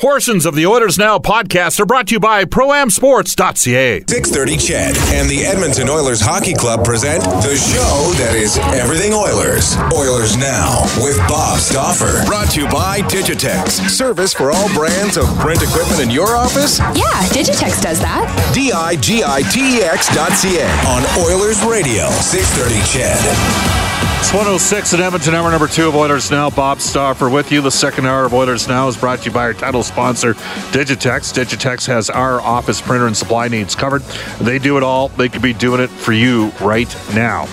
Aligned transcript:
Portions 0.00 0.46
of 0.46 0.54
the 0.54 0.64
Oilers 0.66 0.96
Now 0.96 1.18
podcast 1.18 1.78
are 1.78 1.84
brought 1.84 2.06
to 2.08 2.14
you 2.14 2.20
by 2.20 2.46
ProAmSports.ca. 2.46 4.04
630 4.08 4.56
CHED 4.56 4.96
and 5.12 5.28
the 5.28 5.44
Edmonton 5.44 5.90
Oilers 5.90 6.22
Hockey 6.22 6.54
Club 6.54 6.86
present 6.86 7.22
the 7.22 7.52
show 7.54 8.08
that 8.16 8.32
is 8.34 8.56
everything 8.72 9.12
Oilers. 9.12 9.76
Oilers 9.92 10.38
Now 10.38 10.80
with 11.04 11.18
Bob 11.28 11.58
Stauffer. 11.58 12.24
Brought 12.24 12.48
to 12.52 12.62
you 12.62 12.68
by 12.70 13.00
Digitex. 13.12 13.90
Service 13.90 14.32
for 14.32 14.50
all 14.50 14.72
brands 14.72 15.18
of 15.18 15.26
print 15.38 15.60
equipment 15.60 16.00
in 16.00 16.08
your 16.10 16.34
office? 16.34 16.78
Yeah, 16.96 17.20
Digitex 17.36 17.82
does 17.82 18.00
that. 18.00 18.24
D-I-G-I-T-E-X 18.54 20.14
dot 20.16 20.32
C-A 20.32 20.64
on 20.88 21.04
Oilers 21.28 21.60
Radio. 21.62 22.08
630 22.24 22.80
CHED. 22.88 23.79
It's 24.20 24.32
106 24.32 24.92
in 24.92 25.00
Edmonton, 25.00 25.34
hour 25.34 25.50
number 25.50 25.66
two 25.66 25.88
of 25.88 25.96
Oilers 25.96 26.30
Now. 26.30 26.50
Bob 26.50 26.80
Stauffer 26.80 27.28
with 27.28 27.50
you. 27.50 27.60
The 27.60 27.70
second 27.70 28.06
hour 28.06 28.24
of 28.24 28.32
Oilers 28.32 28.68
Now 28.68 28.86
is 28.86 28.96
brought 28.96 29.20
to 29.20 29.24
you 29.26 29.30
by 29.32 29.42
our 29.42 29.54
title 29.54 29.82
sponsor, 29.82 30.34
Digitex. 30.72 31.32
Digitex 31.32 31.86
has 31.86 32.10
our 32.10 32.40
office 32.40 32.80
printer 32.80 33.06
and 33.06 33.16
supply 33.16 33.48
needs 33.48 33.74
covered. 33.74 34.02
They 34.40 34.58
do 34.58 34.76
it 34.76 34.82
all. 34.82 35.08
They 35.08 35.28
could 35.28 35.42
be 35.42 35.52
doing 35.52 35.80
it 35.80 35.90
for 35.90 36.12
you 36.12 36.50
right 36.60 36.94
now. 37.12 37.46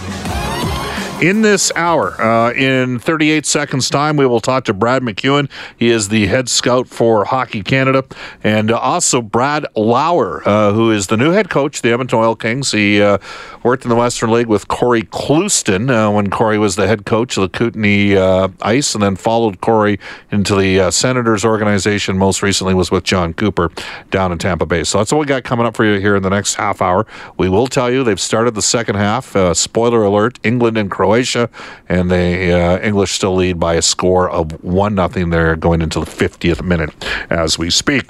In 1.19 1.41
this 1.41 1.71
hour, 1.75 2.21
uh, 2.21 2.53
in 2.53 2.99
38 2.99 3.43
seconds' 3.47 3.89
time, 3.89 4.17
we 4.17 4.27
will 4.27 4.39
talk 4.39 4.65
to 4.65 4.73
Brad 4.73 5.01
McEwen. 5.01 5.49
He 5.75 5.89
is 5.89 6.09
the 6.09 6.27
head 6.27 6.47
scout 6.47 6.87
for 6.87 7.25
Hockey 7.25 7.63
Canada. 7.63 8.05
And 8.43 8.69
uh, 8.69 8.77
also 8.77 9.23
Brad 9.23 9.65
Lauer, 9.75 10.47
uh, 10.47 10.73
who 10.73 10.91
is 10.91 11.07
the 11.07 11.17
new 11.17 11.31
head 11.31 11.49
coach 11.49 11.77
of 11.77 11.81
the 11.81 11.91
Edmonton 11.91 12.19
Oil 12.19 12.35
Kings. 12.35 12.71
He 12.71 13.01
uh, 13.01 13.17
worked 13.63 13.83
in 13.83 13.89
the 13.89 13.95
Western 13.95 14.29
League 14.29 14.45
with 14.45 14.67
Cory 14.67 15.01
Clouston 15.01 15.89
uh, 15.89 16.11
when 16.11 16.29
Cory 16.29 16.59
was 16.59 16.75
the 16.75 16.85
head 16.85 17.07
coach 17.07 17.35
of 17.35 17.41
the 17.41 17.49
Kootenay 17.49 18.15
uh, 18.15 18.49
Ice, 18.61 18.93
and 18.93 19.01
then 19.01 19.15
followed 19.15 19.59
Cory 19.59 19.99
into 20.31 20.55
the 20.55 20.91
Senators 20.91 21.43
organization. 21.43 22.19
Most 22.19 22.43
recently 22.43 22.75
was 22.75 22.91
with 22.91 23.03
Jon 23.03 23.33
Cooper 23.33 23.71
down 24.11 24.31
in 24.31 24.37
Tampa 24.37 24.67
Bay. 24.67 24.83
So 24.83 24.99
that's 24.99 25.11
what 25.11 25.17
we 25.17 25.25
got 25.25 25.43
coming 25.43 25.65
up 25.65 25.75
for 25.75 25.83
you 25.83 25.99
here 25.99 26.15
in 26.15 26.21
the 26.21 26.29
next 26.29 26.55
half 26.55 26.79
hour. 26.79 27.07
We 27.39 27.49
will 27.49 27.65
tell 27.65 27.89
you 27.89 28.03
they've 28.03 28.19
started 28.19 28.53
the 28.53 28.61
second 28.61 28.97
half. 28.97 29.35
spoiler 29.57 30.03
alert, 30.03 30.37
England 30.43 30.77
and 30.77 30.91
Croatia 30.91 31.06
Croatia, 31.07 31.49
and 31.87 32.11
the 32.11 32.51
uh, 32.51 32.79
English 32.79 33.13
still 33.13 33.33
lead 33.33 33.57
by 33.57 33.75
a 33.75 33.81
score 33.81 34.29
of 34.29 34.61
one 34.61 34.93
nothing. 34.93 35.29
They're 35.29 35.55
going 35.55 35.81
into 35.81 36.01
the 36.01 36.05
50th 36.05 36.61
minute 36.61 36.93
as 37.29 37.57
we 37.57 37.69
speak. 37.69 38.03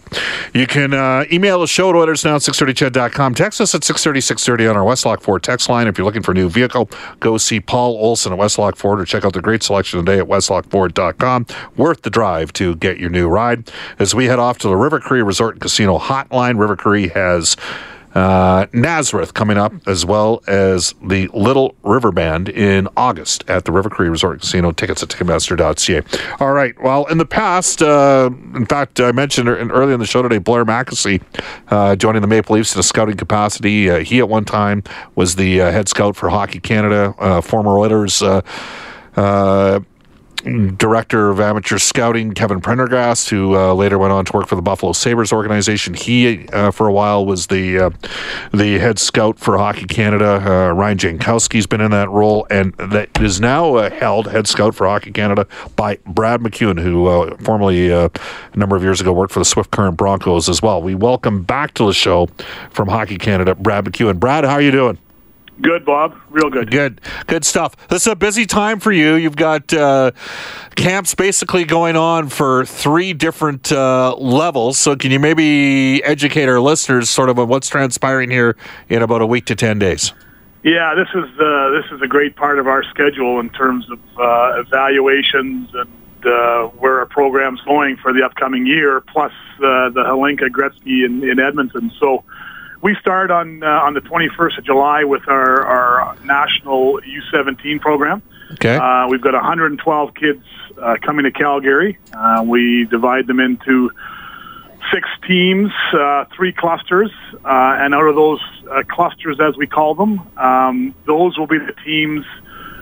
You 0.52 0.66
can 0.66 0.96
uh, 0.96 1.26
email 1.32 1.60
the 1.60 1.68
show 1.68 1.92
to 1.92 2.00
Oilersnow 2.00 2.36
at 2.38 2.42
630ched.com. 2.42 3.36
Text 3.36 3.62
us 3.62 3.76
at 3.76 3.84
630 3.84 4.22
630 4.22 4.68
on 4.68 4.76
our 4.76 4.84
Westlock 4.84 5.22
Ford 5.22 5.44
text 5.44 5.70
line. 5.70 5.86
If 5.86 6.00
you're 6.00 6.06
looking 6.06 6.24
for 6.24 6.32
a 6.32 6.34
new 6.34 6.50
vehicle, 6.50 6.90
go 7.20 7.38
see 7.38 7.60
Paul 7.60 7.96
Olson 7.98 8.34
at 8.34 8.40
Westlock 8.40 8.78
Ford 8.78 9.00
or 9.00 9.06
check 9.06 9.24
out 9.24 9.34
the 9.34 9.42
great 9.44 9.62
selection 9.62 10.04
today 10.04 10.18
at 10.18 10.26
westlockford.com. 10.26 11.46
Worth 11.76 12.02
the 12.02 12.10
drive 12.10 12.52
to 12.54 12.76
get 12.78 12.98
your 12.98 13.12
new 13.12 13.28
ride. 13.28 13.72
As 14.00 14.16
we 14.16 14.26
head 14.26 14.40
off 14.40 14.58
to 14.60 14.68
the 14.68 14.76
River 14.76 15.00
Cree 15.00 15.22
Resort 15.22 15.54
and 15.54 15.62
Casino 15.62 16.00
Hotline, 16.00 16.58
River 16.58 16.76
Cree 16.76 17.10
has 17.10 17.56
uh, 18.18 18.66
Nazareth 18.74 19.36
coming 19.36 19.60
up, 19.60 19.72
as 19.86 20.04
well 20.04 20.42
as 20.48 20.96
the 21.04 21.28
Little 21.36 21.76
River 21.84 22.12
Band 22.12 22.50
in 22.50 22.88
August 22.98 23.48
at 23.48 23.66
the 23.66 23.72
River 23.72 23.90
Cree 23.92 24.10
Resort 24.10 24.42
Casino. 24.42 24.72
Tickets 24.72 25.04
at 25.04 25.10
Ticketmaster.ca. 25.10 26.02
All 26.40 26.52
right. 26.52 26.74
Well, 26.82 27.06
in 27.06 27.20
the 27.20 27.28
past, 27.28 27.84
uh, 27.84 28.32
in 28.56 28.66
fact, 28.66 29.00
I 29.00 29.12
mentioned 29.12 29.48
earlier 29.48 29.94
in 29.94 30.00
the 30.00 30.08
show 30.08 30.24
today, 30.24 30.40
Blair 30.40 30.66
Mackasey 30.66 31.22
uh, 31.70 31.96
joining 31.96 32.24
the 32.24 32.28
Maple 32.28 32.56
Leafs 32.56 32.74
in 32.74 32.80
a 32.80 32.84
scouting 32.84 33.18
capacity. 33.18 33.88
Uh, 33.88 34.00
he 34.00 34.18
at 34.18 34.28
one 34.28 34.46
time 34.46 34.84
was 35.14 35.36
the 35.36 35.62
uh, 35.62 35.72
head 35.72 35.88
scout 35.88 36.16
for 36.16 36.30
Hockey 36.30 36.60
Canada, 36.60 37.14
former 37.44 37.78
Oilers 37.78 38.24
director 40.38 41.30
of 41.30 41.40
amateur 41.40 41.78
scouting, 41.78 42.34
Kevin 42.34 42.62
Prendergast, 42.62 43.30
who 43.30 43.56
uh, 43.56 43.74
later 43.74 43.98
went 43.98 44.14
on 44.14 44.26
to 44.26 44.34
work 44.34 44.48
for 44.48 44.56
the 44.56 44.62
Buffalo 44.62 44.94
Sabres 44.94 45.34
organization. 45.34 45.94
He, 45.94 46.48
uh, 46.50 46.72
for 46.72 46.88
a 46.88 46.94
while, 46.94 47.26
was 47.26 47.48
the 47.48 47.80
uh, 47.80 47.90
the 48.54 48.80
head 48.80 49.00
scout 49.00 49.40
for 49.40 49.58
Hockey 49.58 49.86
Canada. 49.86 50.42
Uh, 50.44 50.74
Ryan 50.74 50.98
Jankowski's 50.98 51.68
been 51.68 51.82
in 51.82 51.92
that 51.92 52.10
role, 52.10 52.48
and 52.50 52.74
that 52.78 53.10
is 53.22 53.42
now 53.42 53.76
uh, 53.76 53.90
held 53.90 54.28
head 54.28 54.48
scout 54.48 54.76
for 54.76 54.88
Hockey 54.88 55.12
Canada 55.12 55.48
by 55.76 55.98
Brad 56.06 56.42
McEwen, 56.42 56.80
who 56.80 57.08
uh, 57.08 57.36
formerly 57.38 57.90
a 57.90 58.10
number 58.56 58.76
of 58.76 58.84
years 58.84 59.02
ago 59.02 59.14
worked 59.14 59.34
for 59.34 59.40
the 59.40 59.46
Swift 59.46 59.72
Current 59.72 59.98
Broncos 59.98 60.50
as 60.50 60.62
well. 60.62 60.82
We 60.82 60.96
welcome 60.96 61.44
back 61.44 61.74
to 61.76 61.86
the 61.86 61.94
show 61.94 62.28
from 62.70 62.88
Hockey 62.88 63.18
Canada, 63.18 63.56
Brad 63.56 63.86
McEwen. 63.86 64.20
Brad, 64.20 64.44
how 64.44 64.54
are 64.54 64.62
you 64.62 64.72
doing? 64.72 64.98
Good, 65.62 65.86
Bob. 65.86 66.16
Real 66.30 66.50
good. 66.50 66.70
Good. 66.70 67.02
Good 67.26 67.44
stuff. 67.44 67.76
This 67.88 68.04
is 68.04 68.12
a 68.12 68.16
busy 68.16 68.46
time 68.46 68.80
for 68.80 68.92
you. 68.92 69.16
You've 69.16 69.36
got 69.36 69.74
uh, 69.74 70.12
camps 70.76 71.16
basically 71.16 71.66
going 71.66 71.96
on 71.96 72.30
for 72.30 72.66
three 72.66 73.14
different 73.14 73.72
uh, 73.72 74.16
levels. 74.18 74.78
So, 74.78 74.96
can 74.96 75.12
you 75.12 75.20
maybe 75.20 76.04
educate 76.04 76.48
our 76.48 76.60
listeners 76.60 77.10
sort 77.10 77.30
of 77.30 77.40
on 77.40 77.48
what's 77.48 77.70
transpiring 77.70 78.30
here 78.30 78.56
in 78.88 79.02
about 79.02 79.22
a 79.22 79.26
week 79.26 79.46
to 79.46 79.56
10 79.56 79.80
days? 79.80 80.14
Yeah, 80.64 80.96
this 80.96 81.08
is 81.16 81.40
uh, 81.40 81.70
this 81.70 81.86
is 81.92 82.02
a 82.02 82.08
great 82.08 82.36
part 82.36 82.60
of 82.60 82.68
our 82.68 82.84
schedule 82.84 83.40
in 83.40 83.50
terms 83.50 83.90
of 83.90 84.00
uh, 84.20 84.60
evaluations 84.60 85.70
and 85.74 85.90
uh, 86.26 86.68
where 86.80 87.00
our 87.00 87.06
program's 87.06 87.62
going 87.62 87.96
for 87.98 88.12
the 88.12 88.24
upcoming 88.24 88.66
year, 88.66 89.02
plus 89.02 89.32
uh, 89.60 89.90
the 89.90 90.04
Hlinka 90.06 90.50
Gretzky 90.50 91.06
in, 91.06 91.24
in 91.28 91.40
Edmonton. 91.40 91.92
So 92.00 92.24
we 92.82 92.96
start 92.96 93.32
on 93.32 93.64
uh, 93.64 93.68
on 93.68 93.94
the 93.94 94.02
21st 94.02 94.60
of 94.60 94.64
July 94.64 95.04
with 95.04 95.28
our, 95.28 95.66
our 95.66 96.18
national 96.24 97.02
U17 97.02 97.82
program. 97.82 98.22
Okay. 98.54 98.76
Uh, 98.76 99.08
we've 99.10 99.22
got 99.22 99.34
112 99.34 100.14
kids 100.14 100.44
uh, 100.82 100.96
coming 101.02 101.26
to 101.26 101.32
Calgary. 101.32 101.98
Uh, 102.14 102.44
we 102.46 102.86
divide 102.86 103.28
them 103.28 103.40
into 103.40 103.92
six 104.94 105.10
teams, 105.28 105.72
uh, 105.94 106.26
three 106.36 106.54
clusters, 106.54 107.12
uh, 107.34 107.38
and 107.44 107.94
out 107.94 108.08
of 108.08 108.16
those 108.16 108.40
clusters, 108.88 109.38
as 109.42 109.58
we 109.58 109.68
call 109.68 109.96
them, 109.96 110.22
um, 110.38 110.96
those 111.06 111.38
will 111.38 111.48
be 111.48 111.58
the 111.58 111.74
teams 111.86 112.26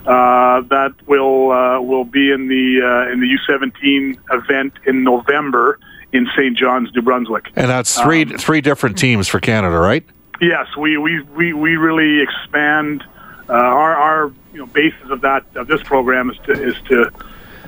that 0.05 0.93
will 1.07 1.47
will 1.83 2.05
be 2.05 2.31
in 2.31 2.47
the 2.47 3.09
in 3.11 3.19
the 3.21 3.37
U17 3.49 4.19
event 4.31 4.73
in 4.85 5.03
November 5.03 5.79
in 6.15 6.27
St. 6.35 6.57
John's, 6.57 6.93
New 6.95 7.01
Brunswick. 7.01 7.51
And 7.55 7.69
that's 7.69 7.99
three 7.99 8.23
um, 8.23 8.37
three 8.37 8.61
different 8.61 8.97
teams 8.97 9.27
for 9.27 9.39
Canada, 9.39 9.77
right? 9.77 10.05
Yes, 10.41 10.67
we 10.77 10.97
we 10.97 11.21
we, 11.21 11.53
we 11.53 11.75
really 11.75 12.21
expand 12.21 13.03
uh, 13.49 13.53
our 13.53 13.95
our 13.95 14.33
you 14.53 14.59
know 14.59 14.65
basis 14.67 15.09
of 15.09 15.21
that 15.21 15.45
of 15.55 15.67
this 15.67 15.83
program 15.83 16.29
is 16.29 16.37
to 16.45 16.51
is 16.51 16.75
to 16.89 17.11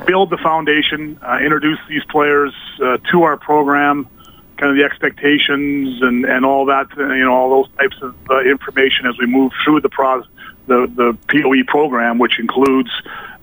build 0.05 0.29
the 0.29 0.37
foundation, 0.37 1.19
uh, 1.21 1.39
introduce 1.41 1.79
these 1.89 2.03
players 2.05 2.53
uh, 2.81 2.97
to 3.11 3.23
our 3.23 3.37
program, 3.37 4.07
kind 4.57 4.71
of 4.71 4.77
the 4.77 4.83
expectations 4.83 6.01
and 6.01 6.25
and 6.25 6.45
all 6.45 6.65
that 6.65 6.87
uh, 6.97 7.07
you 7.13 7.23
know 7.23 7.33
all 7.33 7.49
those 7.49 7.71
types 7.77 7.97
of 8.01 8.15
uh, 8.29 8.39
information 8.41 9.05
as 9.05 9.17
we 9.17 9.25
move 9.25 9.51
through 9.63 9.81
the 9.81 9.89
pro 9.89 10.23
the 10.67 10.91
the 10.95 11.17
POE 11.27 11.63
program, 11.67 12.17
which 12.17 12.39
includes 12.39 12.91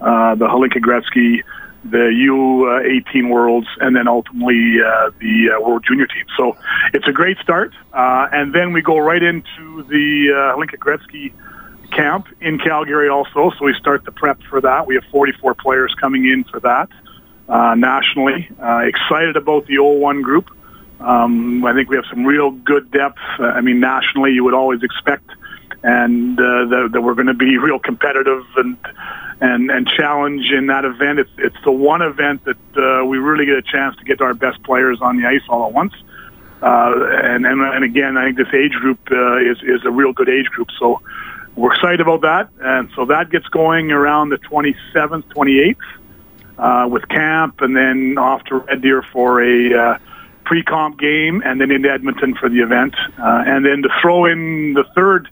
uh, 0.00 0.34
the 0.34 0.46
Hlinka 0.46 0.80
Gretzky 0.80 1.42
the 1.84 1.98
U18 2.28 3.30
Worlds, 3.30 3.68
and 3.80 3.94
then 3.94 4.08
ultimately 4.08 4.76
uh, 4.80 5.10
the 5.20 5.50
uh, 5.50 5.60
World 5.60 5.84
Junior 5.86 6.06
team. 6.06 6.24
So 6.36 6.56
it's 6.92 7.06
a 7.06 7.12
great 7.12 7.38
start. 7.38 7.72
Uh, 7.92 8.28
and 8.32 8.54
then 8.54 8.72
we 8.72 8.82
go 8.82 8.98
right 8.98 9.22
into 9.22 9.82
the 9.84 10.32
uh, 10.32 10.56
Hlinka 10.56 10.78
Gretzky 10.78 11.32
camp 11.92 12.26
in 12.40 12.58
Calgary 12.58 13.08
also. 13.08 13.52
So 13.58 13.66
we 13.66 13.74
start 13.74 14.04
the 14.04 14.12
prep 14.12 14.42
for 14.44 14.60
that. 14.62 14.86
We 14.86 14.94
have 14.94 15.04
44 15.10 15.54
players 15.54 15.94
coming 16.00 16.24
in 16.24 16.44
for 16.44 16.60
that 16.60 16.88
uh, 17.48 17.74
nationally. 17.74 18.48
Uh, 18.60 18.78
excited 18.78 19.36
about 19.36 19.66
the 19.66 19.78
01 19.78 20.22
group. 20.22 20.50
Um, 21.00 21.64
I 21.66 21.74
think 21.74 21.90
we 21.90 21.96
have 21.96 22.06
some 22.08 22.24
real 22.24 22.50
good 22.50 22.90
depth. 22.90 23.18
Uh, 23.38 23.44
I 23.44 23.60
mean, 23.60 23.80
nationally, 23.80 24.32
you 24.32 24.44
would 24.44 24.54
always 24.54 24.82
expect 24.82 25.30
and 25.84 26.38
uh, 26.40 26.64
that, 26.64 26.88
that 26.92 27.02
we're 27.02 27.14
going 27.14 27.26
to 27.26 27.34
be 27.34 27.58
real 27.58 27.78
competitive 27.78 28.44
and 28.56 28.76
and 29.40 29.70
and 29.70 29.86
challenge 29.86 30.50
in 30.50 30.66
that 30.68 30.84
event. 30.84 31.18
It's 31.18 31.30
it's 31.38 31.56
the 31.64 31.72
one 31.72 32.02
event 32.02 32.44
that 32.44 32.56
uh, 32.76 33.04
we 33.04 33.18
really 33.18 33.46
get 33.46 33.56
a 33.56 33.62
chance 33.62 33.96
to 33.96 34.04
get 34.04 34.20
our 34.20 34.34
best 34.34 34.62
players 34.62 34.98
on 35.00 35.20
the 35.20 35.26
ice 35.26 35.42
all 35.48 35.66
at 35.66 35.72
once. 35.72 35.94
Uh, 36.62 36.92
and, 37.22 37.46
and 37.46 37.60
and 37.60 37.84
again, 37.84 38.16
I 38.16 38.26
think 38.26 38.38
this 38.38 38.54
age 38.54 38.72
group 38.72 38.98
uh, 39.10 39.38
is 39.38 39.58
is 39.62 39.84
a 39.84 39.90
real 39.90 40.12
good 40.12 40.28
age 40.28 40.46
group. 40.46 40.68
So 40.78 41.00
we're 41.56 41.74
excited 41.74 42.00
about 42.00 42.22
that, 42.22 42.48
and 42.60 42.90
so 42.96 43.04
that 43.06 43.30
gets 43.30 43.46
going 43.48 43.92
around 43.92 44.30
the 44.30 44.38
27th, 44.38 45.24
28th 45.34 45.76
uh, 46.58 46.88
with 46.88 47.06
camp, 47.08 47.60
and 47.60 47.76
then 47.76 48.18
off 48.18 48.42
to 48.44 48.56
Red 48.56 48.82
Deer 48.82 49.02
for 49.02 49.42
a 49.42 49.74
uh, 49.74 49.98
pre-comp 50.44 50.98
game, 50.98 51.42
and 51.44 51.60
then 51.60 51.70
into 51.70 51.90
Edmonton 51.90 52.34
for 52.34 52.48
the 52.48 52.60
event, 52.60 52.94
uh, 53.18 53.44
and 53.46 53.64
then 53.64 53.82
to 53.82 53.88
throw 54.00 54.24
in 54.24 54.74
the 54.74 54.84
third 54.94 55.28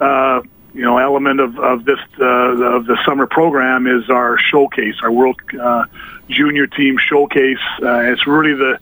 uh, 0.00 0.42
you 0.76 0.82
know 0.82 0.98
element 0.98 1.40
of 1.40 1.58
of 1.58 1.86
this 1.86 1.98
uh, 2.20 2.24
of 2.24 2.84
the 2.84 2.98
summer 3.06 3.26
program 3.26 3.86
is 3.86 4.10
our 4.10 4.38
showcase, 4.38 4.96
our 5.02 5.10
World 5.10 5.40
uh, 5.58 5.84
Junior 6.28 6.66
Team 6.66 6.98
showcase. 6.98 7.64
Uh, 7.82 8.12
it's 8.12 8.26
really 8.26 8.52
the 8.52 8.78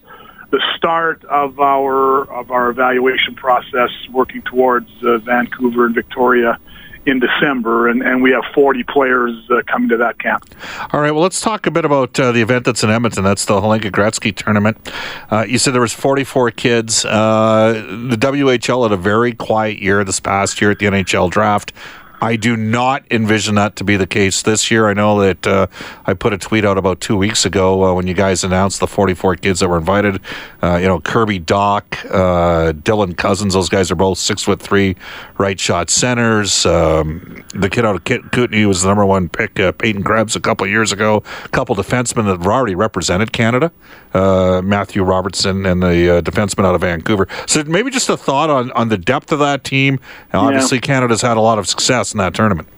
the 0.51 0.61
start 0.77 1.25
of 1.25 1.61
our 1.61 2.29
of 2.33 2.51
our 2.51 2.69
evaluation 2.71 3.37
process, 3.37 3.91
working 4.11 4.43
towards 4.43 4.91
uh, 5.05 5.19
Vancouver 5.19 5.87
and 5.87 5.95
Victoria 5.95 6.59
in 7.07 7.21
December, 7.21 7.89
and, 7.89 8.03
and 8.03 8.23
we 8.23 8.31
have 8.33 8.45
40 8.55 8.83
players 8.85 9.35
uh, 9.51 9.63
coming 9.67 9.89
to 9.91 9.97
that 9.99 10.19
camp. 10.19 10.45
All 10.93 11.01
right, 11.01 11.11
well, 11.11 11.23
let's 11.23 11.41
talk 11.41 11.67
a 11.67 11.71
bit 11.71 11.85
about 11.85 12.19
uh, 12.19 12.33
the 12.33 12.41
event 12.41 12.65
that's 12.65 12.83
in 12.83 12.91
Edmonton. 12.91 13.25
That's 13.25 13.45
the 13.45 13.55
Hlinka 13.55 13.91
Gretzky 13.91 14.35
tournament. 14.35 14.79
Uh, 15.31 15.45
you 15.49 15.59
said 15.59 15.75
there 15.75 15.81
was 15.81 15.93
44 15.93 16.51
kids. 16.53 17.05
Uh, 17.05 17.73
the 18.09 18.17
WHL 18.17 18.83
had 18.85 18.93
a 18.93 18.97
very 18.97 19.35
quiet 19.35 19.79
year 19.79 20.03
this 20.05 20.21
past 20.21 20.61
year 20.61 20.71
at 20.71 20.79
the 20.79 20.87
NHL 20.87 21.31
draft. 21.31 21.73
I 22.25 22.37
do 22.37 22.57
not 22.57 23.05
envision 23.11 23.57
that 23.57 23.77
to 23.77 23.85
be 23.85 23.99
the 23.99 24.07
case 24.07 24.41
this 24.41 24.71
year. 24.71 24.89
I 24.89 24.95
know 24.95 25.21
that 25.21 25.47
uh, 25.47 25.67
I 26.07 26.15
put 26.15 26.33
a 26.33 26.39
tweet 26.39 26.65
out 26.65 26.79
about 26.79 27.03
two 27.03 27.19
weeks 27.19 27.45
ago 27.45 27.85
uh, 27.85 27.93
when 27.93 28.07
you 28.07 28.15
guys 28.15 28.43
announced 28.43 28.81
the 28.81 28.87
44 28.87 29.37
kids 29.37 29.61
that 29.61 29.69
were 29.69 29.77
invited. 29.77 30.21
Uh, 30.63 30.77
you 30.77 30.87
know, 30.87 31.01
Kirby 31.01 31.39
Dach, 31.39 31.85
uh, 32.11 32.73
Dylan 32.73 33.15
Cozens, 33.15 33.53
those 33.53 33.69
guys 33.69 33.91
are 33.91 33.95
both 33.95 34.17
six 34.17 34.43
foot 34.43 34.59
three 34.59 34.97
right 35.37 35.61
shot 35.61 35.91
centers. 35.91 36.65
Um, 36.65 37.45
the 37.55 37.69
kid 37.69 37.85
out 37.85 37.95
of 37.95 38.05
Kootenay 38.05 38.65
was 38.65 38.81
the 38.81 38.89
number 38.89 39.05
one 39.05 39.29
pick, 39.29 39.61
uh, 39.61 39.73
Peyton 39.73 40.03
Krebs, 40.03 40.35
a 40.35 40.41
couple 40.41 40.67
years 40.67 40.93
ago. 40.93 41.23
A 41.45 41.49
couple 41.51 41.77
defensemen 41.77 42.25
that 42.25 42.39
have 42.39 42.47
already 42.47 42.75
represented 42.75 43.35
Canada, 43.35 43.71
uh, 44.15 44.63
Matthew 44.65 45.03
Robertson 45.03 45.67
and 45.67 45.83
the 45.83 46.23
defenseman 46.25 46.65
out 46.65 46.75
of 46.75 46.81
Vancouver. 46.81 47.29
So 47.47 47.63
maybe 47.65 47.91
just 47.91 48.09
a 48.09 48.17
thought 48.17 48.49
on, 48.49 48.73
on 48.73 48.89
the 48.89 48.97
depth 48.97 49.31
of 49.31 49.41
that 49.41 49.63
team. 49.63 50.01
obviously, 50.33 50.79
yeah. 50.79 50.83
Canada's 50.83 51.21
had 51.21 51.37
a 51.37 51.43
lot 51.43 51.59
of 51.59 51.69
success 51.69 52.14
in 52.15 52.19
that 52.19 52.35
tournament. 52.35 52.69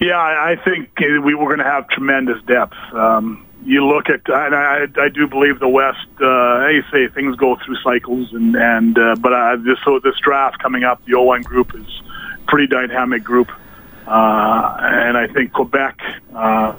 Yeah, 0.00 0.18
I 0.18 0.56
think 0.62 0.90
we 0.98 1.34
were 1.34 1.46
going 1.46 1.58
to 1.58 1.64
have 1.64 1.88
tremendous 1.88 2.42
depth. 2.42 2.74
Um, 2.92 3.46
you 3.64 3.86
look 3.86 4.10
at, 4.10 4.20
and 4.26 4.54
I, 4.54 4.86
I 5.00 5.08
do 5.08 5.26
believe 5.26 5.60
the 5.60 5.68
West. 5.68 6.06
Uh, 6.20 6.66
you 6.68 6.82
say 6.92 7.08
things 7.08 7.36
go 7.36 7.56
through 7.64 7.76
cycles, 7.76 8.32
and 8.32 8.54
and 8.56 8.98
uh, 8.98 9.14
but 9.18 9.32
uh, 9.32 9.56
this 9.56 9.78
so 9.84 10.00
this 10.00 10.18
draft 10.22 10.58
coming 10.58 10.84
up, 10.84 11.04
the 11.06 11.12
O1 11.12 11.44
group 11.44 11.74
is 11.74 11.86
pretty 12.46 12.66
dynamic 12.66 13.24
group, 13.24 13.50
uh, 14.06 14.76
and 14.80 15.16
I 15.16 15.28
think 15.28 15.52
Quebec, 15.52 15.98
uh, 16.34 16.74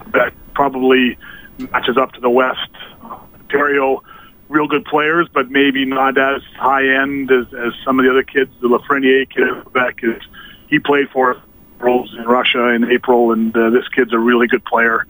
Quebec 0.00 0.34
probably 0.54 1.16
matches 1.58 1.96
up 1.96 2.12
to 2.12 2.20
the 2.20 2.30
West. 2.30 2.70
Ontario, 3.02 4.02
real 4.48 4.66
good 4.66 4.84
players, 4.84 5.28
but 5.32 5.50
maybe 5.50 5.84
not 5.84 6.18
as 6.18 6.42
high 6.56 6.86
end 7.02 7.30
as, 7.30 7.46
as 7.54 7.72
some 7.84 7.98
of 7.98 8.04
the 8.04 8.10
other 8.10 8.22
kids. 8.22 8.50
The 8.60 8.68
Lafreniere 8.68 9.28
kid 9.28 9.48
in 9.48 9.62
Quebec 9.62 10.00
is 10.02 10.22
he 10.70 10.78
played 10.78 11.10
for 11.10 11.34
us 11.34 11.42
in 11.82 12.24
Russia 12.24 12.68
in 12.68 12.90
April, 12.90 13.32
and 13.32 13.56
uh, 13.56 13.70
this 13.70 13.86
kid's 13.88 14.12
a 14.12 14.18
really 14.18 14.46
good 14.46 14.64
player. 14.64 15.06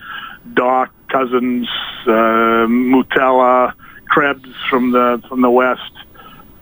Dach 0.55 0.89
Cozens, 1.11 1.69
uh, 2.07 2.67
Mutala, 2.67 3.75
Krebs 4.09 4.49
from 4.69 4.93
the 4.93 5.23
from 5.29 5.43
the 5.43 5.51
West. 5.51 5.93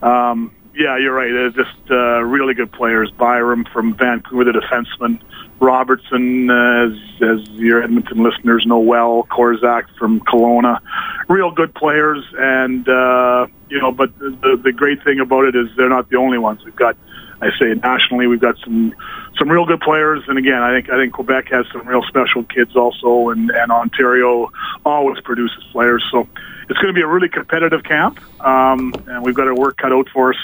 Um, 0.01 0.53
yeah, 0.75 0.97
you're 0.97 1.13
right. 1.13 1.31
They're 1.31 1.65
just 1.65 1.91
uh, 1.91 2.21
really 2.23 2.53
good 2.53 2.71
players. 2.71 3.11
Byram 3.11 3.65
from 3.73 3.95
Vancouver, 3.95 4.45
the 4.45 4.51
defenseman. 4.51 5.21
Robertson, 5.59 6.49
uh, 6.49 6.87
as, 6.87 7.21
as 7.21 7.49
your 7.49 7.83
Edmonton 7.83 8.23
listeners 8.23 8.65
know 8.65 8.79
well. 8.79 9.27
Korczak 9.29 9.85
from 9.97 10.21
Kelowna. 10.21 10.79
Real 11.27 11.51
good 11.51 11.75
players, 11.75 12.23
and 12.37 12.87
uh, 12.87 13.47
you 13.69 13.79
know. 13.81 13.91
But 13.91 14.17
the 14.19 14.59
the 14.63 14.71
great 14.71 15.03
thing 15.03 15.19
about 15.19 15.45
it 15.45 15.55
is 15.55 15.67
they're 15.75 15.89
not 15.89 16.09
the 16.09 16.17
only 16.17 16.37
ones. 16.37 16.63
We've 16.63 16.75
got 16.75 16.95
I 17.41 17.49
say 17.57 17.73
nationally, 17.73 18.27
we've 18.27 18.41
got 18.41 18.57
some 18.63 18.93
some 19.37 19.49
real 19.49 19.65
good 19.65 19.79
players, 19.79 20.23
and 20.27 20.37
again, 20.37 20.61
I 20.61 20.73
think 20.73 20.89
I 20.89 20.97
think 20.97 21.13
Quebec 21.13 21.49
has 21.49 21.65
some 21.71 21.87
real 21.87 22.03
special 22.03 22.43
kids 22.43 22.75
also, 22.75 23.29
and 23.29 23.49
and 23.51 23.71
Ontario 23.71 24.51
always 24.85 25.19
produces 25.21 25.63
players. 25.71 26.03
So 26.11 26.27
it's 26.69 26.79
going 26.79 26.87
to 26.87 26.93
be 26.93 27.01
a 27.01 27.07
really 27.07 27.29
competitive 27.29 27.83
camp, 27.83 28.19
um, 28.43 28.93
and 29.07 29.23
we've 29.23 29.35
got 29.35 29.47
our 29.47 29.55
work 29.55 29.77
cut 29.77 29.93
out 29.93 30.09
for 30.09 30.33
us. 30.33 30.39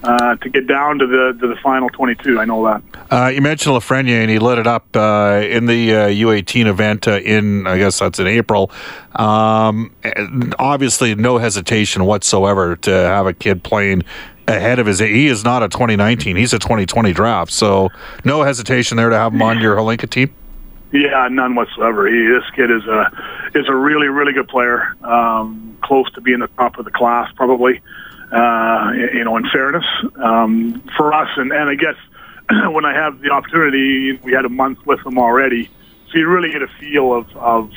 Uh, 0.00 0.36
to 0.36 0.48
get 0.48 0.68
down 0.68 1.00
to 1.00 1.08
the 1.08 1.36
to 1.40 1.48
the 1.48 1.56
final 1.56 1.88
22. 1.88 2.38
I 2.38 2.44
know 2.44 2.64
that. 2.66 2.82
Uh, 3.10 3.32
you 3.34 3.40
mentioned 3.40 3.74
Lafreniere, 3.74 4.20
and 4.22 4.30
he 4.30 4.38
lit 4.38 4.58
it 4.58 4.66
up 4.68 4.94
uh, 4.94 5.42
in 5.42 5.66
the 5.66 5.88
U18 5.90 6.66
uh, 6.66 6.70
event 6.70 7.08
uh, 7.08 7.18
in, 7.18 7.66
I 7.66 7.78
guess 7.78 7.98
that's 7.98 8.20
in 8.20 8.28
April. 8.28 8.70
Um, 9.16 9.92
obviously, 10.56 11.16
no 11.16 11.38
hesitation 11.38 12.04
whatsoever 12.04 12.76
to 12.76 12.92
have 12.92 13.26
a 13.26 13.32
kid 13.32 13.64
playing 13.64 14.04
ahead 14.48 14.78
of 14.78 14.86
his. 14.86 14.98
He 14.98 15.28
is 15.28 15.44
not 15.44 15.62
a 15.62 15.68
2019. 15.68 16.36
He's 16.36 16.52
a 16.52 16.58
2020 16.58 17.12
draft. 17.12 17.52
So 17.52 17.90
no 18.24 18.42
hesitation 18.42 18.96
there 18.96 19.10
to 19.10 19.16
have 19.16 19.32
him 19.32 19.42
on 19.42 19.60
your 19.60 19.76
Hlinka 19.76 20.08
team. 20.08 20.34
Yeah, 20.92 21.28
none 21.30 21.54
whatsoever. 21.54 22.08
He, 22.08 22.26
this 22.26 22.48
kid 22.56 22.70
is 22.70 22.84
a 22.86 23.50
is 23.54 23.68
a 23.68 23.74
really 23.74 24.08
really 24.08 24.32
good 24.32 24.48
player. 24.48 24.96
Um, 25.04 25.76
close 25.82 26.10
to 26.12 26.20
being 26.20 26.40
the 26.40 26.48
top 26.48 26.78
of 26.78 26.84
the 26.84 26.90
class, 26.90 27.30
probably. 27.36 27.80
Uh, 28.32 28.92
you 29.14 29.24
know, 29.24 29.38
in 29.38 29.48
fairness, 29.48 29.86
um, 30.16 30.82
for 30.98 31.14
us, 31.14 31.30
and, 31.38 31.50
and 31.50 31.70
I 31.70 31.74
guess 31.76 31.96
when 32.70 32.84
I 32.84 32.92
have 32.92 33.20
the 33.20 33.30
opportunity, 33.30 34.12
we 34.22 34.32
had 34.32 34.44
a 34.44 34.50
month 34.50 34.84
with 34.84 35.00
him 35.06 35.18
already, 35.18 35.70
so 36.10 36.18
you 36.18 36.28
really 36.28 36.52
get 36.52 36.60
a 36.60 36.68
feel 36.78 37.14
of 37.14 37.34
of 37.36 37.72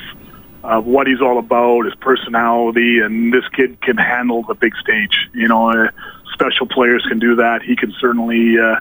of 0.62 0.86
what 0.86 1.06
he's 1.06 1.20
all 1.20 1.38
about, 1.38 1.84
his 1.84 1.94
personality, 1.96 3.00
and 3.00 3.32
this 3.32 3.46
kid 3.48 3.80
can 3.80 3.96
handle 3.96 4.42
the 4.44 4.54
big 4.54 4.74
stage. 4.76 5.28
You 5.32 5.48
know, 5.48 5.70
uh, 5.70 5.90
special 6.32 6.66
players 6.66 7.04
can 7.08 7.18
do 7.18 7.36
that. 7.36 7.62
He 7.62 7.76
can 7.76 7.92
certainly 8.00 8.58
uh, 8.58 8.76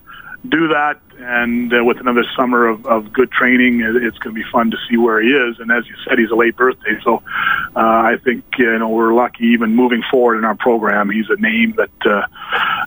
do 0.47 0.69
that. 0.69 0.99
And 1.19 1.71
uh, 1.71 1.83
with 1.83 1.99
another 1.99 2.23
summer 2.35 2.67
of, 2.67 2.85
of 2.87 3.13
good 3.13 3.31
training, 3.31 3.81
it's 3.81 4.17
going 4.17 4.35
to 4.35 4.41
be 4.41 4.49
fun 4.51 4.71
to 4.71 4.77
see 4.89 4.97
where 4.97 5.21
he 5.21 5.29
is. 5.29 5.59
And 5.59 5.71
as 5.71 5.87
you 5.87 5.93
said, 6.07 6.17
he's 6.17 6.31
a 6.31 6.35
late 6.35 6.55
birthday, 6.55 6.97
so 7.03 7.21
uh, 7.75 7.79
I 7.79 8.17
think 8.23 8.43
you 8.57 8.79
know 8.79 8.89
we're 8.89 9.13
lucky. 9.13 9.45
Even 9.45 9.75
moving 9.75 10.01
forward 10.09 10.39
in 10.39 10.45
our 10.45 10.55
program, 10.55 11.11
he's 11.11 11.29
a 11.29 11.39
name 11.39 11.75
that 11.77 11.91
uh, 12.05 12.25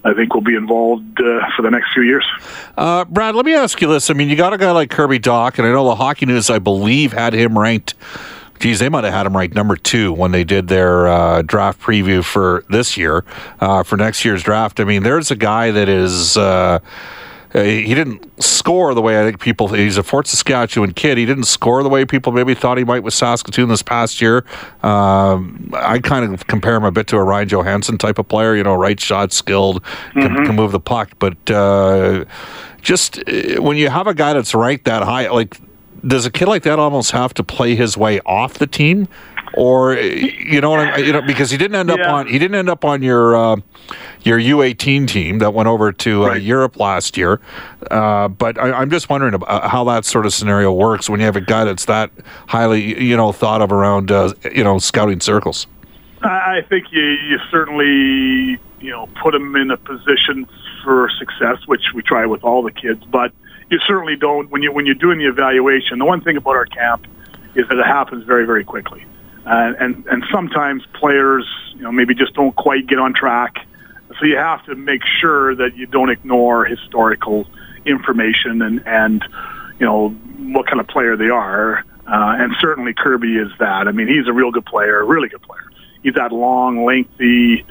I 0.05 0.15
think 0.15 0.35
will 0.35 0.41
be 0.41 0.57
involved 0.57 1.21
uh, 1.21 1.47
for 1.55 1.63
the 1.63 1.71
next 1.71 1.93
few 1.93 2.03
years. 2.03 2.27
Uh, 2.77 3.05
Brad, 3.05 3.37
let 3.37 3.47
me 3.47 3.55
ask 3.55 3.81
you 3.81 3.87
this: 3.87 4.11
I 4.11 4.15
mean, 4.15 4.29
you 4.29 4.37
got 4.37 4.53
a 4.53 4.59
guy 4.59 4.73
like 4.73 4.91
Kirby 4.91 5.21
Dach, 5.21 5.57
and 5.59 5.67
I 5.67 5.71
know 5.71 5.85
the 5.85 5.95
Hockey 5.95 6.27
News, 6.27 6.51
I 6.51 6.59
believe, 6.59 7.13
had 7.13 7.35
him 7.35 7.57
ranked 7.57 7.95
geez, 8.65 8.79
they 8.79 8.89
might 8.89 9.05
have 9.05 9.13
had 9.13 9.27
him 9.27 9.37
ranked 9.37 9.55
number 9.55 9.77
two 9.77 10.11
when 10.11 10.33
they 10.33 10.43
did 10.43 10.69
their 10.69 11.07
uh, 11.07 11.43
draft 11.43 11.79
preview 11.83 12.25
for 12.25 12.65
this 12.71 12.97
year, 12.97 13.23
uh, 13.61 13.83
for 13.83 13.99
next 13.99 14.25
year's 14.25 14.43
draft. 14.43 14.81
I 14.81 14.85
mean, 14.85 15.03
there's 15.03 15.31
a 15.31 15.37
guy 15.37 15.71
that 15.71 15.87
is. 15.87 16.39
Uh, 16.39 16.79
uh 17.55 17.63
he 17.63 17.95
didn't 17.95 18.43
score 18.43 18.95
the 18.95 19.03
way 19.03 19.21
I 19.21 19.25
think 19.25 19.39
people. 19.39 19.69
He's 19.69 19.99
a 19.99 20.03
Fort 20.03 20.27
Saskatchewan 20.27 20.95
kid. 20.95 21.19
He 21.19 21.27
didn't 21.27 21.45
score 21.45 21.83
the 21.83 21.91
way 21.91 22.07
people 22.07 22.33
maybe 22.33 22.55
thought 22.55 22.79
he 22.79 22.85
might 22.85 23.03
with 23.03 23.13
Saskatoon 23.13 23.69
this 23.69 23.83
past 23.83 24.23
year. 24.23 24.47
Um, 24.83 25.71
I 25.75 25.99
kind 25.99 26.33
of 26.33 26.47
compare 26.47 26.77
him 26.77 26.85
a 26.85 26.91
bit 26.91 27.07
to 27.09 27.19
a 27.19 27.23
Ryan 27.23 27.49
Johansen 27.51 27.99
type 27.99 28.19
of 28.19 28.27
player. 28.29 28.57
You 28.57 28.63
know, 28.63 28.75
right 28.75 28.99
shot, 28.99 29.31
skilled, 29.35 29.85
can, 30.15 30.23
mm-hmm. 30.23 30.47
can 30.47 30.57
move 30.57 30.73
the 30.73 30.81
puck. 30.81 31.11
But 31.19 31.51
uh, 31.51 32.25
just 32.81 33.19
uh, 33.29 33.61
when 33.61 33.77
you 33.77 33.91
have 33.91 34.07
a 34.07 34.15
guy 34.15 34.33
that's 34.33 34.55
ranked 34.55 34.87
that 34.87 35.03
high, 35.03 35.29
like 35.29 35.61
does 36.07 36.27
a 36.27 36.31
kid 36.31 36.49
like 36.49 36.63
that 36.65 36.79
almost 36.79 37.11
have 37.13 37.35
to 37.35 37.45
play 37.45 37.75
his 37.75 37.97
way 37.97 38.21
off 38.21 38.55
the 38.55 38.67
team 38.67 39.09
or 39.57 39.95
you 39.95 40.61
know, 40.61 40.97
you 40.97 41.13
know, 41.13 41.23
because 41.23 41.51
he 41.51 41.57
didn't 41.57 41.77
end 41.77 41.91
up 41.91 42.01
on 42.01 42.27
he 42.27 42.39
didn't 42.39 42.57
end 42.57 42.69
up 42.69 42.85
on 42.85 43.03
your 43.03 43.37
uh, 43.37 43.57
your 44.23 44.39
U18 44.39 45.07
team 45.07 45.39
that 45.39 45.55
went 45.55 45.69
over 45.69 45.93
to 45.93 46.25
uh, 46.25 46.29
right. 46.29 46.43
Europe 46.43 46.79
last 46.79 47.17
year. 47.17 47.41
Uh, 47.91 48.29
but 48.29 48.59
I, 48.59 48.83
am 48.83 48.91
just 48.91 49.09
wondering 49.09 49.35
about 49.35 49.71
how 49.71 49.85
that 49.85 50.05
sort 50.05 50.27
of 50.27 50.33
scenario 50.33 50.73
works 50.73 51.09
when 51.09 51.21
you 51.21 51.27
have 51.27 51.37
a 51.37 51.41
guy 51.41 51.65
that's 51.65 51.85
that 51.87 52.11
highly 52.47 53.03
you 53.03 53.17
know 53.17 53.33
thought 53.33 53.63
of 53.63 53.73
around 53.73 54.11
uh, 54.11 54.33
you 54.53 54.65
know 54.65 54.79
scouting 54.79 55.21
circles. 55.21 55.67
I 56.23 56.63
think 56.69 56.87
you, 56.91 57.03
you 57.03 57.39
certainly 57.51 58.59
you 58.81 58.91
know 58.91 59.09
put 59.23 59.35
him 59.35 59.55
in 59.57 59.71
a 59.71 59.77
position 59.77 60.49
for 60.83 61.09
success, 61.19 61.59
which 61.67 61.93
we 61.95 62.03
try 62.03 62.27
with 62.27 62.43
all 62.45 62.63
the 62.63 62.73
kids, 62.73 63.05
but 63.05 63.33
you 63.75 63.81
certainly 63.89 64.15
don't 64.15 64.51
when 64.51 64.63
you 64.63 64.73
when 64.73 64.87
you're 64.87 64.95
doing 64.95 65.19
the 65.19 65.27
evaluation. 65.27 65.99
The 65.99 66.05
one 66.05 66.21
thing 66.21 66.37
about 66.37 66.55
our 66.55 66.67
camp 66.67 67.07
is 67.57 67.67
that 67.69 67.77
it 67.77 67.87
happens 67.87 68.25
very 68.25 68.47
very 68.47 68.65
quickly, 68.65 69.05
uh, 69.45 69.73
and 69.81 70.07
and 70.07 70.25
sometimes 70.33 70.85
players 70.95 71.45
you 71.75 71.83
know 71.83 71.91
maybe 71.91 72.15
just 72.15 72.35
don't 72.35 72.55
quite 72.55 72.87
get 72.87 73.01
on 73.01 73.13
track. 73.15 73.67
So 74.21 74.27
you 74.27 74.37
have 74.37 74.65
to 74.67 74.77
make 74.77 75.03
sure 75.05 75.57
that 75.57 75.77
you 75.77 75.87
don't 75.87 76.09
ignore 76.09 76.65
historical 76.65 77.47
information 77.85 78.63
and 78.63 78.87
and 78.87 79.25
you 79.81 79.87
know 79.87 80.11
what 80.11 80.67
kind 80.69 80.79
of 80.79 80.87
player 80.87 81.17
they 81.17 81.31
are. 81.31 81.85
Uh, 82.07 82.37
and 82.39 82.55
certainly 82.61 82.95
Kirby 82.95 83.37
is 83.37 83.51
that. 83.59 83.89
I 83.89 83.93
mean, 83.93 84.07
he's 84.07 84.29
a 84.29 84.33
real 84.33 84.53
good 84.53 84.67
player, 84.67 85.01
a 85.01 85.05
really 85.05 85.29
good 85.29 85.43
player. 85.43 85.69
He's 86.03 86.15
that 86.15 86.33
long, 86.33 86.85
lengthy 86.85 87.65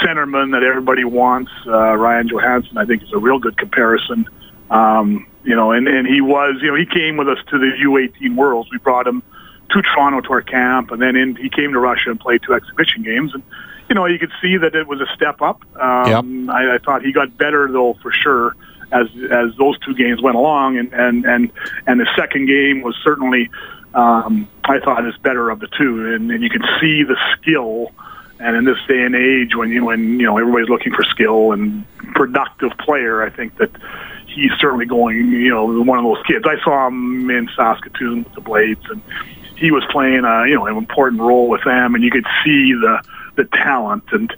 centerman 0.00 0.52
that 0.52 0.62
everybody 0.62 1.04
wants. 1.04 1.50
Uh, 1.66 1.94
Ryan 1.96 2.28
Johansen, 2.28 2.78
I 2.78 2.86
think, 2.86 3.02
is 3.02 3.12
a 3.12 3.18
real 3.18 3.40
good 3.40 3.58
comparison. 3.58 4.26
Um, 4.70 5.26
you 5.44 5.54
know, 5.54 5.72
and, 5.72 5.86
and 5.86 6.06
he 6.06 6.20
was, 6.20 6.56
you 6.62 6.68
know, 6.68 6.76
he 6.76 6.86
came 6.86 7.16
with 7.16 7.28
us 7.28 7.38
to 7.50 7.58
the 7.58 7.70
U18 7.84 8.34
Worlds. 8.34 8.70
We 8.72 8.78
brought 8.78 9.06
him 9.06 9.22
to 9.70 9.82
Toronto 9.82 10.20
to 10.22 10.32
our 10.32 10.42
camp, 10.42 10.90
and 10.90 11.00
then 11.00 11.16
in, 11.16 11.36
he 11.36 11.50
came 11.50 11.72
to 11.72 11.78
Russia 11.78 12.10
and 12.10 12.18
played 12.18 12.42
two 12.42 12.54
exhibition 12.54 13.02
games. 13.02 13.34
And, 13.34 13.42
you 13.88 13.94
know, 13.94 14.06
you 14.06 14.18
could 14.18 14.32
see 14.40 14.56
that 14.56 14.74
it 14.74 14.86
was 14.86 15.00
a 15.00 15.06
step 15.14 15.42
up. 15.42 15.62
Um, 15.78 16.46
yep. 16.46 16.54
I, 16.54 16.74
I 16.74 16.78
thought 16.78 17.02
he 17.02 17.12
got 17.12 17.36
better, 17.36 17.70
though, 17.70 17.94
for 18.02 18.10
sure, 18.10 18.56
as 18.90 19.08
as 19.30 19.54
those 19.58 19.78
two 19.80 19.94
games 19.94 20.22
went 20.22 20.36
along. 20.36 20.78
And, 20.78 20.92
and, 20.92 21.24
and, 21.26 21.52
and 21.86 22.00
the 22.00 22.08
second 22.16 22.46
game 22.46 22.82
was 22.82 22.96
certainly, 23.04 23.50
um, 23.92 24.48
I 24.64 24.80
thought, 24.80 25.06
is 25.06 25.16
better 25.18 25.50
of 25.50 25.60
the 25.60 25.68
two. 25.78 26.14
And, 26.14 26.30
and 26.30 26.42
you 26.42 26.50
can 26.50 26.62
see 26.80 27.02
the 27.02 27.16
skill. 27.36 27.92
And 28.40 28.56
in 28.56 28.64
this 28.64 28.78
day 28.88 29.02
and 29.02 29.14
age, 29.14 29.54
when 29.54 29.70
you 29.70 29.84
when 29.84 30.18
you 30.18 30.26
know 30.26 30.36
everybody's 30.38 30.68
looking 30.68 30.92
for 30.92 31.04
skill 31.04 31.52
and 31.52 31.84
productive 32.14 32.72
player, 32.78 33.22
I 33.22 33.30
think 33.30 33.56
that 33.58 33.70
he's 34.34 34.52
certainly 34.58 34.86
going, 34.86 35.16
you 35.30 35.50
know, 35.50 35.82
one 35.82 35.98
of 35.98 36.04
those 36.04 36.24
kids. 36.26 36.44
I 36.46 36.62
saw 36.62 36.88
him 36.88 37.30
in 37.30 37.48
Saskatoon 37.56 38.24
with 38.24 38.34
the 38.34 38.40
Blades, 38.40 38.84
and 38.90 39.00
he 39.56 39.70
was 39.70 39.84
playing, 39.90 40.24
a, 40.24 40.46
you 40.46 40.56
know, 40.56 40.66
an 40.66 40.76
important 40.76 41.22
role 41.22 41.48
with 41.48 41.64
them, 41.64 41.94
and 41.94 42.02
you 42.02 42.10
could 42.10 42.26
see 42.44 42.72
the 42.72 43.02
the 43.36 43.44
talent. 43.44 44.04
And 44.12 44.32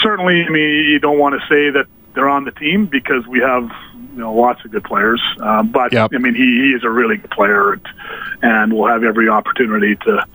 certainly, 0.00 0.44
I 0.44 0.48
mean, 0.48 0.84
you 0.84 0.98
don't 0.98 1.18
want 1.18 1.40
to 1.40 1.46
say 1.48 1.70
that 1.70 1.86
they're 2.14 2.28
on 2.28 2.44
the 2.44 2.52
team 2.52 2.86
because 2.86 3.26
we 3.26 3.40
have 3.40 3.70
you 3.94 4.22
know 4.22 4.34
lots 4.34 4.64
of 4.64 4.70
good 4.70 4.84
players. 4.84 5.22
Uh, 5.40 5.62
but 5.62 5.92
yep. 5.92 6.10
I 6.14 6.18
mean, 6.18 6.34
he, 6.34 6.42
he 6.42 6.70
is 6.70 6.84
a 6.84 6.90
really 6.90 7.16
good 7.18 7.30
player, 7.30 7.74
and, 7.74 7.88
and 8.42 8.72
we'll 8.72 8.88
have 8.88 9.04
every 9.04 9.28
opportunity 9.28 9.96
to 9.96 10.26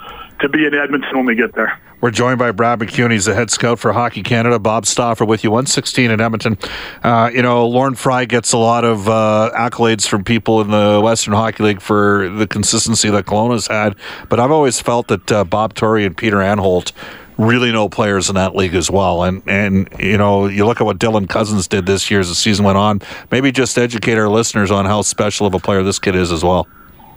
to 0.41 0.50
be 0.50 0.65
in 0.65 0.74
Edmonton 0.74 1.18
when 1.18 1.25
we 1.25 1.36
get 1.36 1.53
there. 1.53 1.80
We're 2.01 2.10
joined 2.10 2.39
by 2.39 2.51
Brad 2.51 2.79
McEwen. 2.79 3.12
He's 3.12 3.25
the 3.25 3.36
head 3.36 3.51
scout 3.51 3.77
for 3.77 3.93
Hockey 3.93 4.24
Canada. 4.24 4.58
Bob 4.58 4.88
Stauffer 4.88 5.24
with 5.24 5.43
you, 5.43 5.51
116 5.51 6.10
in 6.10 6.20
Edmonton. 6.20 6.58
Uh, 7.03 7.29
you 7.31 7.43
know, 7.43 7.67
Lorne 7.67 7.93
Frey 7.93 8.25
gets 8.25 8.53
a 8.53 8.58
lot 8.58 8.84
of 8.84 9.08
uh, 9.08 9.51
accolades 9.55 10.08
from 10.08 10.24
people 10.24 10.62
in 10.62 10.72
the 10.72 11.00
Western 11.00 11.36
Hockey 11.36 11.62
League 11.62 11.79
for 11.79 12.27
the 12.27 12.48
consistency 12.48 13.12
that 13.12 13.27
Kelowna's 13.27 13.67
had. 13.67 13.96
But 14.29 14.39
I've 14.39 14.50
always 14.50 14.81
felt 14.81 15.10
that 15.10 15.31
uh, 15.31 15.43
Bob 15.43 15.75
Tory 15.75 16.03
and 16.03 16.17
Peter 16.17 16.38
Anholt 16.38 16.91
really 17.38 17.72
know 17.72 17.88
players 17.88 18.29
in 18.29 18.36
that 18.36 18.55
league 18.55 18.74
as 18.74 18.89
well. 18.89 19.24
And 19.24 19.43
and 19.48 19.88
you 20.00 20.17
know, 20.17 20.48
you 20.48 20.65
look 20.65 20.81
at 20.81 20.86
what 20.86 20.98
Dylan 20.98 21.29
Cozens 21.29 21.67
did 21.67 21.86
this 21.86 22.10
year 22.10 22.20
as 22.20 22.29
the 22.29 22.36
season 22.36 22.65
went 22.65 22.79
on. 22.79 23.01
Maybe 23.29 23.51
just 23.51 23.77
educate 23.77 24.15
our 24.15 24.27
listeners 24.29 24.72
on 24.72 24.86
how 24.86 25.03
special 25.03 25.46
of 25.46 25.53
a 25.53 25.60
player 25.60 25.84
this 25.84 26.00
kid 26.00 26.15
is 26.15 26.31
as 26.31 26.43
well. 26.43 26.67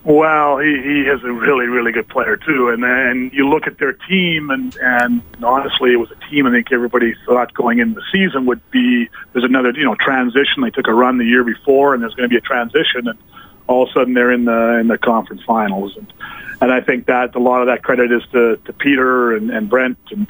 Well, 0.05 0.59
he, 0.59 0.69
he 0.83 1.01
is 1.01 1.25
a 1.25 1.33
really, 1.33 1.67
really 1.67 1.91
good 1.91 2.09
player 2.09 2.37
too. 2.37 2.69
And 2.69 2.83
then 2.83 3.31
you 3.33 3.49
look 3.49 3.67
at 3.67 3.79
their 3.79 3.95
team, 3.95 4.51
and 4.51 4.77
and 4.77 5.23
honestly, 5.43 5.93
it 5.95 5.97
was 5.97 6.11
a 6.11 6.31
team 6.31 6.47
I 6.47 6.51
think 6.51 6.71
everybody 6.73 7.15
thought 7.25 7.55
going 7.55 7.79
into 7.79 7.95
the 7.95 8.07
season 8.13 8.45
would 8.47 8.61
be. 8.71 9.09
There's 9.33 9.47
another, 9.47 9.71
you 9.71 9.85
know, 9.85 9.95
transition. 9.95 10.63
They 10.63 10.71
took 10.71 10.89
a 10.89 10.93
run 10.93 11.17
the 11.17 11.25
year 11.25 11.43
before, 11.43 11.95
and 11.95 12.03
there's 12.03 12.15
going 12.15 12.29
to 12.29 12.33
be 12.33 12.37
a 12.37 12.43
transition, 12.43 13.09
and 13.09 13.19
all 13.67 13.85
of 13.85 13.89
a 13.89 13.93
sudden 13.93 14.13
they're 14.13 14.31
in 14.31 14.45
the 14.45 14.79
in 14.79 14.89
the 14.89 14.99
conference 14.99 15.43
finals. 15.47 15.97
And 15.97 16.13
and 16.61 16.71
I 16.71 16.83
think 16.83 17.07
that 17.07 17.35
a 17.35 17.41
lot 17.41 17.63
of 17.63 17.69
that 17.69 17.83
credit 17.83 18.13
is 18.13 18.23
to 18.33 18.59
to 18.59 18.73
Peter 18.75 19.35
and, 19.35 19.51
and 19.51 19.69
Brent 19.71 19.99
and. 20.11 20.29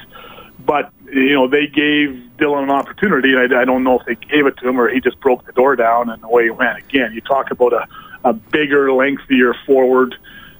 But 0.57 0.91
you 1.11 1.33
know 1.33 1.47
they 1.47 1.67
gave 1.67 2.17
Dylan 2.37 2.63
an 2.63 2.71
opportunity, 2.71 3.33
and 3.35 3.53
I, 3.53 3.61
I 3.61 3.65
don't 3.65 3.83
know 3.83 3.99
if 3.99 4.05
they 4.07 4.15
gave 4.15 4.47
it 4.47 4.57
to 4.57 4.67
him 4.67 4.79
or 4.79 4.89
he 4.89 4.99
just 4.99 5.19
broke 5.19 5.45
the 5.45 5.51
door 5.51 5.75
down 5.75 6.09
and 6.09 6.23
away 6.23 6.45
he 6.45 6.49
went. 6.49 6.79
Again, 6.79 7.13
you 7.13 7.21
talk 7.21 7.51
about 7.51 7.73
a 7.73 7.87
a 8.25 8.33
bigger, 8.33 8.91
lengthier 8.91 9.53
forward. 9.65 10.15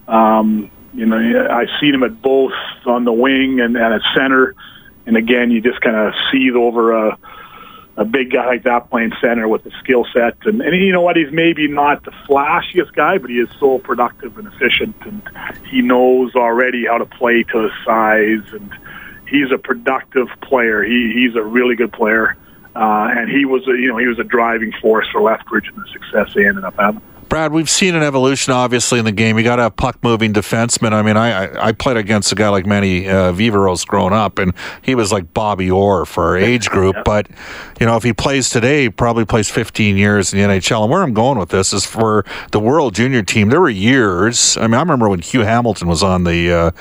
Um, 0.07 0.71
you 0.93 1.05
know, 1.05 1.49
I've 1.51 1.67
seen 1.81 1.93
him 1.93 2.03
at 2.03 2.21
both 2.21 2.53
on 2.85 3.03
the 3.03 3.11
wing 3.11 3.59
and, 3.59 3.75
and 3.75 3.93
at 3.93 4.01
center. 4.15 4.55
And 5.07 5.17
again, 5.17 5.51
you 5.51 5.61
just 5.61 5.81
kind 5.81 5.95
of 5.95 6.13
seethe 6.31 6.55
over 6.55 6.93
a, 6.93 7.17
a 7.97 8.05
big 8.05 8.31
guy 8.31 8.45
like 8.45 8.63
that 8.63 8.89
playing 8.91 9.13
center 9.19 9.47
with 9.47 9.63
the 9.63 9.71
skill 9.79 10.05
set. 10.13 10.37
And, 10.45 10.61
and 10.61 10.75
you 10.75 10.93
know 10.93 11.01
what? 11.01 11.17
He's 11.17 11.31
maybe 11.31 11.67
not 11.67 12.05
the 12.05 12.11
flashiest 12.29 12.93
guy, 12.93 13.17
but 13.17 13.31
he 13.31 13.37
is 13.37 13.49
so 13.59 13.79
productive 13.79 14.37
and 14.37 14.47
efficient. 14.47 14.95
And 15.01 15.21
he 15.69 15.81
knows 15.81 16.35
already 16.35 16.85
how 16.85 16.99
to 16.99 17.05
play 17.05 17.43
to 17.43 17.63
his 17.63 17.71
size. 17.83 18.53
And 18.53 18.71
he's 19.27 19.51
a 19.51 19.57
productive 19.57 20.27
player. 20.41 20.83
He, 20.83 21.13
he's 21.13 21.35
a 21.35 21.43
really 21.43 21.75
good 21.75 21.91
player. 21.91 22.37
Uh, 22.75 23.09
and 23.09 23.29
he 23.29 23.45
was, 23.45 23.67
a, 23.67 23.71
you 23.71 23.87
know, 23.87 23.97
he 23.97 24.07
was 24.07 24.19
a 24.19 24.23
driving 24.23 24.71
force 24.81 25.07
for 25.11 25.21
Lethbridge 25.21 25.67
and 25.67 25.83
the 25.83 25.87
success 25.91 26.33
they 26.35 26.45
ended 26.45 26.63
up 26.63 26.75
having. 26.75 27.01
Brad, 27.29 27.51
we've 27.51 27.69
seen 27.69 27.95
an 27.95 28.03
evolution, 28.03 28.53
obviously, 28.53 28.99
in 28.99 29.05
the 29.05 29.11
game. 29.11 29.37
You 29.37 29.43
got 29.43 29.55
to 29.57 29.63
have 29.63 29.75
puck 29.75 29.97
moving 30.03 30.31
defensemen. 30.31 30.93
I 30.93 31.01
mean, 31.01 31.17
I 31.17 31.67
I 31.67 31.71
played 31.71 31.97
against 31.97 32.31
a 32.31 32.35
guy 32.35 32.49
like 32.49 32.65
Manny 32.65 33.09
uh, 33.09 33.33
Viveiros 33.33 33.85
growing 33.85 34.13
up, 34.13 34.37
and 34.37 34.53
he 34.81 34.95
was 34.95 35.11
like 35.11 35.33
Bobby 35.33 35.69
Orr 35.69 36.05
for 36.05 36.23
our 36.25 36.37
age 36.37 36.69
group. 36.69 36.95
But 37.03 37.27
you 37.79 37.85
know, 37.85 37.95
if 37.97 38.03
he 38.03 38.13
plays 38.13 38.49
today, 38.49 38.83
he 38.83 38.89
probably 38.89 39.25
plays 39.25 39.49
15 39.49 39.97
years 39.97 40.33
in 40.33 40.39
the 40.39 40.45
NHL. 40.45 40.83
And 40.83 40.91
where 40.91 41.01
I'm 41.01 41.13
going 41.13 41.39
with 41.39 41.49
this 41.49 41.73
is 41.73 41.85
for 41.85 42.25
the 42.51 42.59
World 42.59 42.93
Junior 42.93 43.23
team. 43.23 43.49
There 43.49 43.61
were 43.61 43.69
years. 43.69 44.57
I 44.57 44.67
mean, 44.67 44.75
I 44.75 44.79
remember 44.79 45.09
when 45.09 45.19
Hugh 45.19 45.41
Hamilton 45.41 45.87
was 45.87 46.03
on 46.03 46.23
the 46.23 46.51
uh, 46.51 46.71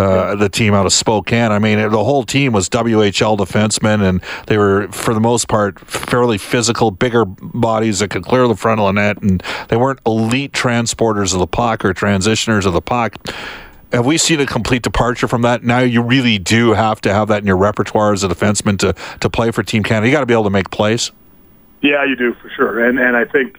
uh, 0.00 0.34
the 0.34 0.48
team 0.48 0.74
out 0.74 0.86
of 0.86 0.92
Spokane. 0.92 1.52
I 1.52 1.58
mean, 1.58 1.78
the 1.78 2.04
whole 2.04 2.24
team 2.24 2.52
was 2.52 2.68
WHL 2.68 3.36
defensemen, 3.36 4.02
and 4.02 4.22
they 4.46 4.56
were 4.56 4.88
for 4.88 5.14
the 5.14 5.20
most 5.20 5.46
part 5.46 5.78
fairly 5.80 6.38
physical, 6.38 6.90
bigger 6.90 7.24
bodies 7.24 7.98
that 7.98 8.08
could 8.08 8.24
clear 8.24 8.48
the 8.48 8.56
front 8.56 8.80
of 8.80 8.86
the 8.86 8.92
net, 8.92 9.22
and 9.22 9.42
they 9.68 9.76
weren't 9.76 9.89
weren't 9.90 10.00
elite 10.06 10.52
transporters 10.52 11.32
of 11.32 11.40
the 11.40 11.46
puck 11.46 11.84
or 11.84 11.92
transitioners 11.92 12.64
of 12.64 12.72
the 12.72 12.80
puck. 12.80 13.16
Have 13.92 14.06
we 14.06 14.18
seen 14.18 14.38
a 14.38 14.46
complete 14.46 14.82
departure 14.82 15.26
from 15.26 15.42
that? 15.42 15.64
Now 15.64 15.80
you 15.80 16.00
really 16.00 16.38
do 16.38 16.74
have 16.74 17.00
to 17.00 17.12
have 17.12 17.26
that 17.28 17.38
in 17.38 17.46
your 17.46 17.56
repertoire 17.56 18.12
as 18.12 18.22
a 18.22 18.28
defenseman 18.28 18.78
to, 18.78 18.94
to 19.18 19.28
play 19.28 19.50
for 19.50 19.64
Team 19.64 19.82
Canada. 19.82 20.06
You 20.06 20.12
got 20.12 20.20
to 20.20 20.26
be 20.26 20.32
able 20.32 20.44
to 20.44 20.50
make 20.50 20.70
plays. 20.70 21.10
Yeah, 21.82 22.04
you 22.04 22.14
do 22.14 22.34
for 22.34 22.50
sure. 22.50 22.84
And 22.84 23.00
and 23.00 23.16
I 23.16 23.24
think 23.24 23.58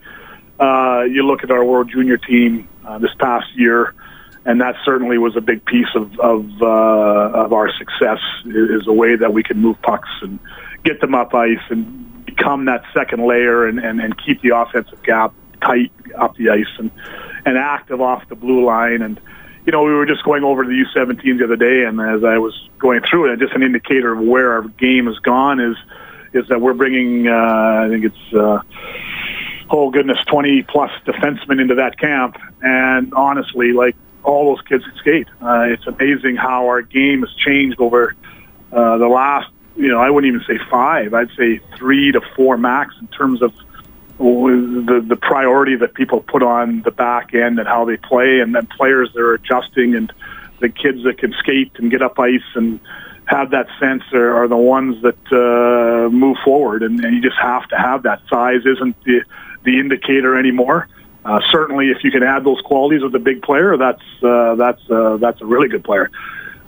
uh, 0.59 1.01
you 1.01 1.23
look 1.23 1.43
at 1.43 1.51
our 1.51 1.65
World 1.65 1.89
Junior 1.91 2.17
team 2.17 2.69
uh, 2.85 2.97
this 3.00 3.11
past 3.19 3.47
year, 3.55 3.93
and 4.45 4.61
that 4.61 4.75
certainly 4.85 5.17
was 5.17 5.35
a 5.35 5.41
big 5.41 5.65
piece 5.65 5.93
of 5.95 6.17
of, 6.19 6.61
uh, 6.61 6.65
of 6.65 7.51
our 7.51 7.69
success. 7.77 8.19
Is 8.45 8.88
a 8.88 8.93
way 8.93 9.17
that 9.17 9.33
we 9.33 9.43
can 9.43 9.57
move 9.57 9.81
pucks 9.81 10.09
and 10.21 10.39
get 10.85 11.01
them 11.01 11.13
up 11.13 11.33
ice 11.33 11.59
and 11.69 12.25
become 12.25 12.65
that 12.65 12.83
second 12.93 13.25
layer 13.25 13.67
and, 13.67 13.79
and, 13.79 14.00
and 14.00 14.15
keep 14.23 14.41
the 14.41 14.55
offensive 14.55 15.01
gap 15.03 15.33
tight 15.61 15.91
up 16.17 16.35
the 16.35 16.49
ice 16.49 16.65
and 16.77 16.91
and 17.45 17.57
active 17.57 18.01
off 18.01 18.27
the 18.29 18.35
blue 18.35 18.65
line. 18.65 19.01
And 19.01 19.19
you 19.65 19.71
know, 19.71 19.83
we 19.83 19.93
were 19.93 20.05
just 20.05 20.23
going 20.23 20.43
over 20.43 20.63
the 20.63 20.71
U17 20.71 21.37
the 21.37 21.43
other 21.43 21.55
day, 21.55 21.83
and 21.85 21.99
as 21.99 22.23
I 22.23 22.37
was 22.37 22.69
going 22.79 23.01
through 23.09 23.31
it, 23.31 23.39
just 23.39 23.53
an 23.53 23.63
indicator 23.63 24.13
of 24.13 24.19
where 24.19 24.53
our 24.53 24.63
game 24.63 25.07
has 25.07 25.17
gone 25.19 25.59
is 25.59 25.77
is 26.33 26.47
that 26.47 26.61
we're 26.61 26.73
bringing. 26.73 27.27
Uh, 27.27 27.85
I 27.85 27.89
think 27.89 28.05
it's. 28.05 28.33
Uh, 28.33 28.61
oh 29.71 29.89
goodness, 29.89 30.17
20 30.25 30.63
plus 30.63 30.91
defensemen 31.05 31.61
into 31.61 31.75
that 31.75 31.97
camp. 31.97 32.37
And 32.61 33.13
honestly, 33.13 33.71
like 33.71 33.95
all 34.23 34.53
those 34.53 34.61
kids 34.65 34.83
can 34.83 34.95
skate. 34.97 35.27
Uh, 35.41 35.61
it's 35.69 35.87
amazing 35.87 36.35
how 36.35 36.67
our 36.67 36.81
game 36.81 37.21
has 37.21 37.33
changed 37.35 37.79
over 37.79 38.15
uh, 38.71 38.97
the 38.97 39.07
last, 39.07 39.49
you 39.75 39.87
know, 39.87 39.99
I 39.99 40.09
wouldn't 40.09 40.33
even 40.33 40.45
say 40.45 40.63
five. 40.69 41.13
I'd 41.13 41.31
say 41.37 41.59
three 41.77 42.11
to 42.11 42.21
four 42.35 42.57
max 42.57 42.93
in 42.99 43.07
terms 43.07 43.41
of 43.41 43.53
the 44.21 45.03
the 45.05 45.15
priority 45.15 45.75
that 45.77 45.93
people 45.93 46.21
put 46.21 46.43
on 46.43 46.81
the 46.83 46.91
back 46.91 47.33
end 47.33 47.59
and 47.59 47.67
how 47.67 47.85
they 47.85 47.97
play, 47.97 48.39
and 48.39 48.53
then 48.53 48.67
players 48.67 49.11
that 49.13 49.19
are 49.19 49.33
adjusting, 49.33 49.95
and 49.95 50.13
the 50.59 50.69
kids 50.69 51.03
that 51.03 51.17
can 51.17 51.33
skate 51.39 51.71
and 51.75 51.89
get 51.89 52.01
up 52.01 52.19
ice 52.19 52.41
and 52.55 52.79
have 53.25 53.51
that 53.51 53.67
sense 53.79 54.03
are, 54.13 54.43
are 54.43 54.47
the 54.47 54.57
ones 54.57 55.01
that 55.03 55.17
uh, 55.31 56.09
move 56.09 56.37
forward, 56.43 56.83
and, 56.83 57.03
and 57.03 57.15
you 57.15 57.21
just 57.21 57.37
have 57.41 57.67
to 57.69 57.77
have 57.77 58.03
that. 58.03 58.21
Size 58.29 58.61
isn't 58.65 58.95
the 59.03 59.21
the 59.63 59.79
indicator 59.79 60.37
anymore. 60.37 60.87
Uh, 61.23 61.39
certainly, 61.51 61.89
if 61.89 62.03
you 62.03 62.11
can 62.11 62.23
add 62.23 62.43
those 62.43 62.61
qualities 62.61 63.03
with 63.03 63.13
a 63.15 63.19
big 63.19 63.41
player, 63.41 63.77
that's 63.77 64.01
uh, 64.23 64.55
that's 64.55 64.81
uh, 64.89 65.17
that's 65.17 65.41
a 65.41 65.45
really 65.45 65.67
good 65.67 65.83
player. 65.83 66.09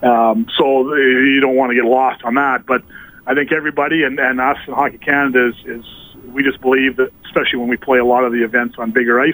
Um, 0.01 0.47
so 0.57 0.93
you 0.95 1.39
don't 1.39 1.55
want 1.55 1.71
to 1.71 1.75
get 1.75 1.85
lost 1.85 2.23
on 2.23 2.35
that. 2.35 2.65
But 2.65 2.83
I 3.25 3.33
think 3.33 3.51
everybody 3.51 4.03
and, 4.03 4.19
and 4.19 4.39
us 4.39 4.57
in 4.67 4.73
Hockey 4.73 4.97
Canada 4.97 5.49
is, 5.49 5.55
is 5.65 5.85
we 6.31 6.43
just 6.43 6.61
believe 6.61 6.97
that, 6.97 7.11
especially 7.25 7.59
when 7.59 7.67
we 7.67 7.77
play 7.77 7.99
a 7.99 8.05
lot 8.05 8.23
of 8.23 8.31
the 8.31 8.43
events 8.43 8.75
on 8.77 8.91
bigger 8.91 9.19
ice, 9.19 9.33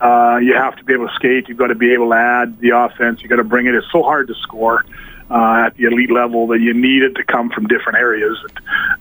uh, 0.00 0.38
you 0.42 0.54
have 0.54 0.76
to 0.76 0.84
be 0.84 0.92
able 0.92 1.08
to 1.08 1.14
skate. 1.14 1.48
You've 1.48 1.58
got 1.58 1.68
to 1.68 1.74
be 1.74 1.92
able 1.92 2.10
to 2.10 2.16
add 2.16 2.60
the 2.60 2.70
offense. 2.70 3.22
You've 3.22 3.30
got 3.30 3.36
to 3.36 3.44
bring 3.44 3.66
it. 3.66 3.74
It's 3.74 3.90
so 3.90 4.02
hard 4.02 4.28
to 4.28 4.34
score 4.34 4.84
uh, 5.30 5.64
at 5.66 5.74
the 5.76 5.84
elite 5.84 6.10
level 6.10 6.46
that 6.48 6.60
you 6.60 6.74
need 6.74 7.02
it 7.02 7.14
to 7.14 7.24
come 7.24 7.50
from 7.50 7.66
different 7.66 7.98
areas. 7.98 8.36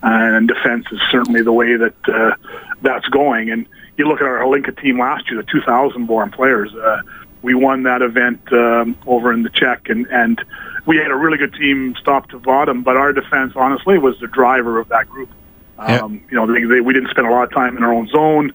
And, 0.02 0.36
and 0.36 0.48
defense 0.48 0.86
is 0.92 1.00
certainly 1.12 1.42
the 1.42 1.52
way 1.52 1.76
that 1.76 1.96
uh, 2.08 2.36
that's 2.82 3.08
going. 3.10 3.50
And 3.50 3.68
you 3.98 4.08
look 4.08 4.22
at 4.22 4.28
our 4.28 4.40
Hlinka 4.40 4.80
team 4.82 5.00
last 5.00 5.30
year, 5.30 5.42
the 5.42 5.52
2,000 5.52 6.06
born 6.06 6.32
players. 6.32 6.74
Uh, 6.74 7.02
we 7.42 7.54
won 7.54 7.84
that 7.84 8.02
event 8.02 8.42
um, 8.54 8.98
over 9.06 9.32
in 9.32 9.44
the 9.44 9.50
Czech, 9.50 9.90
and, 9.90 10.08
and 10.08 10.44
we 10.88 10.98
had 10.98 11.12
a 11.12 11.16
really 11.16 11.38
good 11.38 11.54
team, 11.54 11.94
top 12.04 12.28
to 12.30 12.40
bottom. 12.40 12.82
But 12.82 12.98
our 12.98 13.14
defense, 13.14 13.54
honestly, 13.56 14.00
was 14.00 14.20
the 14.20 14.28
driver 14.28 14.80
of 14.80 14.90
that 14.90 15.08
group. 15.08 15.30
Um, 15.78 16.24
You 16.30 16.38
know, 16.38 16.48
they, 16.52 16.64
they, 16.64 16.82
we 16.82 16.94
didn't 16.94 17.10
spend 17.10 17.28
a 17.28 17.32
lot 17.32 17.44
of 17.44 17.52
time 17.52 17.78
in 17.78 17.84
our 17.84 17.94
own 17.94 18.08
zone. 18.08 18.54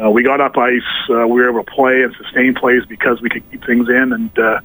Uh, 0.00 0.10
we 0.10 0.22
got 0.22 0.40
up 0.40 0.56
ice. 0.56 0.80
Uh, 1.10 1.26
we 1.26 1.40
were 1.42 1.50
able 1.50 1.64
to 1.64 1.70
play 1.70 2.02
and 2.02 2.14
sustain 2.16 2.54
plays 2.54 2.84
because 2.86 3.20
we 3.20 3.28
could 3.28 3.48
keep 3.50 3.64
things 3.64 3.88
in, 3.88 4.12
and 4.12 4.38
uh, 4.38 4.60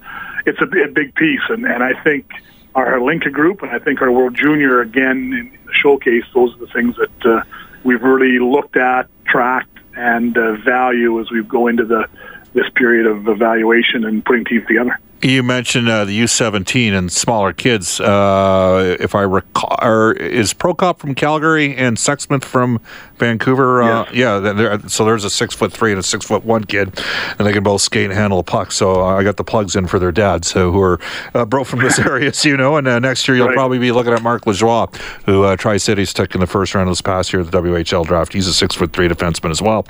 it's 0.46 0.60
a, 0.62 0.66
a 0.66 0.88
big 0.88 1.14
piece. 1.16 1.42
And, 1.50 1.66
and 1.66 1.84
I 1.84 2.02
think 2.02 2.32
our 2.76 2.98
Hlinka 3.00 3.32
group, 3.32 3.62
and 3.62 3.72
I 3.72 3.80
think 3.80 4.02
our 4.02 4.12
World 4.12 4.36
Junior 4.36 4.80
again 4.82 5.34
in 5.34 5.58
the 5.66 5.74
showcase, 5.74 6.24
those 6.34 6.56
are 6.56 6.60
the 6.60 6.68
things 6.68 6.96
that 6.96 7.26
uh, 7.26 7.42
we've 7.84 8.02
really 8.02 8.40
looked 8.40 8.78
at, 8.78 9.08
tracked, 9.26 9.78
and 9.96 10.38
uh, 10.38 10.54
value 10.58 11.20
as 11.20 11.30
we 11.32 11.44
go 11.44 11.68
into 11.68 11.86
the 11.86 12.08
this 12.54 12.70
period 12.76 13.06
of 13.06 13.28
evaluation 13.28 14.06
and 14.06 14.24
putting 14.24 14.46
teams 14.46 14.66
together. 14.68 14.98
You 15.21 15.41
mentioned 15.41 15.89
uh, 15.89 16.05
the 16.05 16.19
U17 16.21 16.93
and 16.93 17.12
smaller 17.12 17.51
kids. 17.51 18.00
Uh, 18.00 18.95
if 19.00 19.15
I 19.15 19.21
recall, 19.21 20.12
is 20.12 20.53
Prokop 20.53 21.00
from 21.00 21.15
Calgary 21.15 21.75
and 21.75 21.97
Sexsmith 21.97 22.43
from 22.43 22.79
Vancouver? 23.17 23.81
Uh, 23.81 24.05
Yeah, 24.13 24.88
so 24.88 25.05
there's 25.05 25.24
a 25.24 25.29
six 25.29 25.55
foot 25.55 25.71
three 25.71 25.91
and 25.91 26.00
a 26.00 26.03
six 26.03 26.25
foot 26.25 26.43
one 26.43 26.63
kid, 26.63 27.00
and 27.38 27.47
they 27.47 27.53
can 27.53 27.63
both 27.63 27.81
skate 27.81 28.05
and 28.05 28.13
handle 28.13 28.39
a 28.39 28.43
puck. 28.43 28.71
So 28.71 29.03
I 29.03 29.24
got 29.24 29.38
the 29.38 29.43
plugs 29.43 29.75
in 29.75 29.88
for 29.88 30.00
their 30.00 30.12
dads, 30.12 30.50
so 30.50 30.71
who 30.71 30.81
are 30.81 31.00
uh, 31.33 31.45
both 31.45 31.67
from 31.67 31.79
this 31.79 32.00
area, 32.13 32.33
so 32.33 32.50
you 32.50 32.57
know. 32.57 32.77
And 32.77 32.88
uh, 32.88 33.00
next 33.00 33.27
year 33.27 33.38
you'll 33.38 33.47
right. 33.47 33.55
probably 33.55 33.79
be 33.79 33.91
looking 33.91 34.13
at 34.13 34.21
Mark 34.21 34.45
Lajoie, 34.45 34.95
who 35.25 35.43
uh, 35.43 35.55
Tri 35.55 35.77
Cities 35.77 36.13
took 36.13 36.33
in 36.33 36.41
the 36.41 36.47
first 36.47 36.74
round 36.75 36.89
of 36.89 36.91
this 36.91 37.01
past 37.01 37.33
year 37.33 37.41
of 37.41 37.51
the 37.51 37.62
WHL 37.62 38.05
draft. 38.05 38.33
He's 38.33 38.47
a 38.47 38.53
six 38.53 38.75
foot 38.75 38.93
three 38.93 39.07
defenseman 39.07 39.51
as 39.51 39.62
well. 39.62 39.86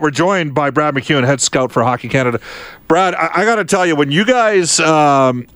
we're 0.00 0.10
joined 0.10 0.54
by 0.54 0.70
Brad 0.70 0.94
McEwen, 0.94 1.24
head 1.24 1.40
scout 1.40 1.72
for 1.72 1.82
Hockey 1.82 2.08
Canada. 2.08 2.40
Brad, 2.88 3.14
I, 3.14 3.30
I 3.34 3.44
got 3.44 3.56
to 3.56 3.64
tell 3.64 3.86
you, 3.86 3.94
when 3.94 4.10
you 4.10 4.24
guys 4.24 4.80
um, 4.80 5.46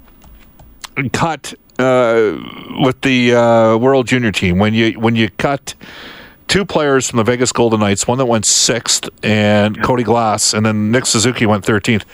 cut 1.12 1.54
uh, 1.78 2.37
with 2.80 3.00
the 3.00 3.35
uh, 3.35 3.76
World 3.76 4.06
Junior 4.06 4.33
team, 4.33 4.59
when 4.59 4.75
you 4.75 4.92
when 4.92 5.16
you 5.16 5.30
cut 5.30 5.75
two 6.49 6.65
players 6.65 7.09
from 7.09 7.19
the 7.19 7.25
Vegas 7.25 7.53
Golden 7.53 7.81
Knights, 7.81 8.07
one 8.07 8.19
that 8.19 8.27
went 8.27 8.45
sixth, 8.45 9.09
and 9.23 9.83
Cody 9.83 10.03
Glass, 10.03 10.55
and 10.55 10.65
then 10.65 10.91
Nick 10.91 11.07
Suzuki 11.07 11.47
went 11.47 11.65
thirteenth. 11.65 12.05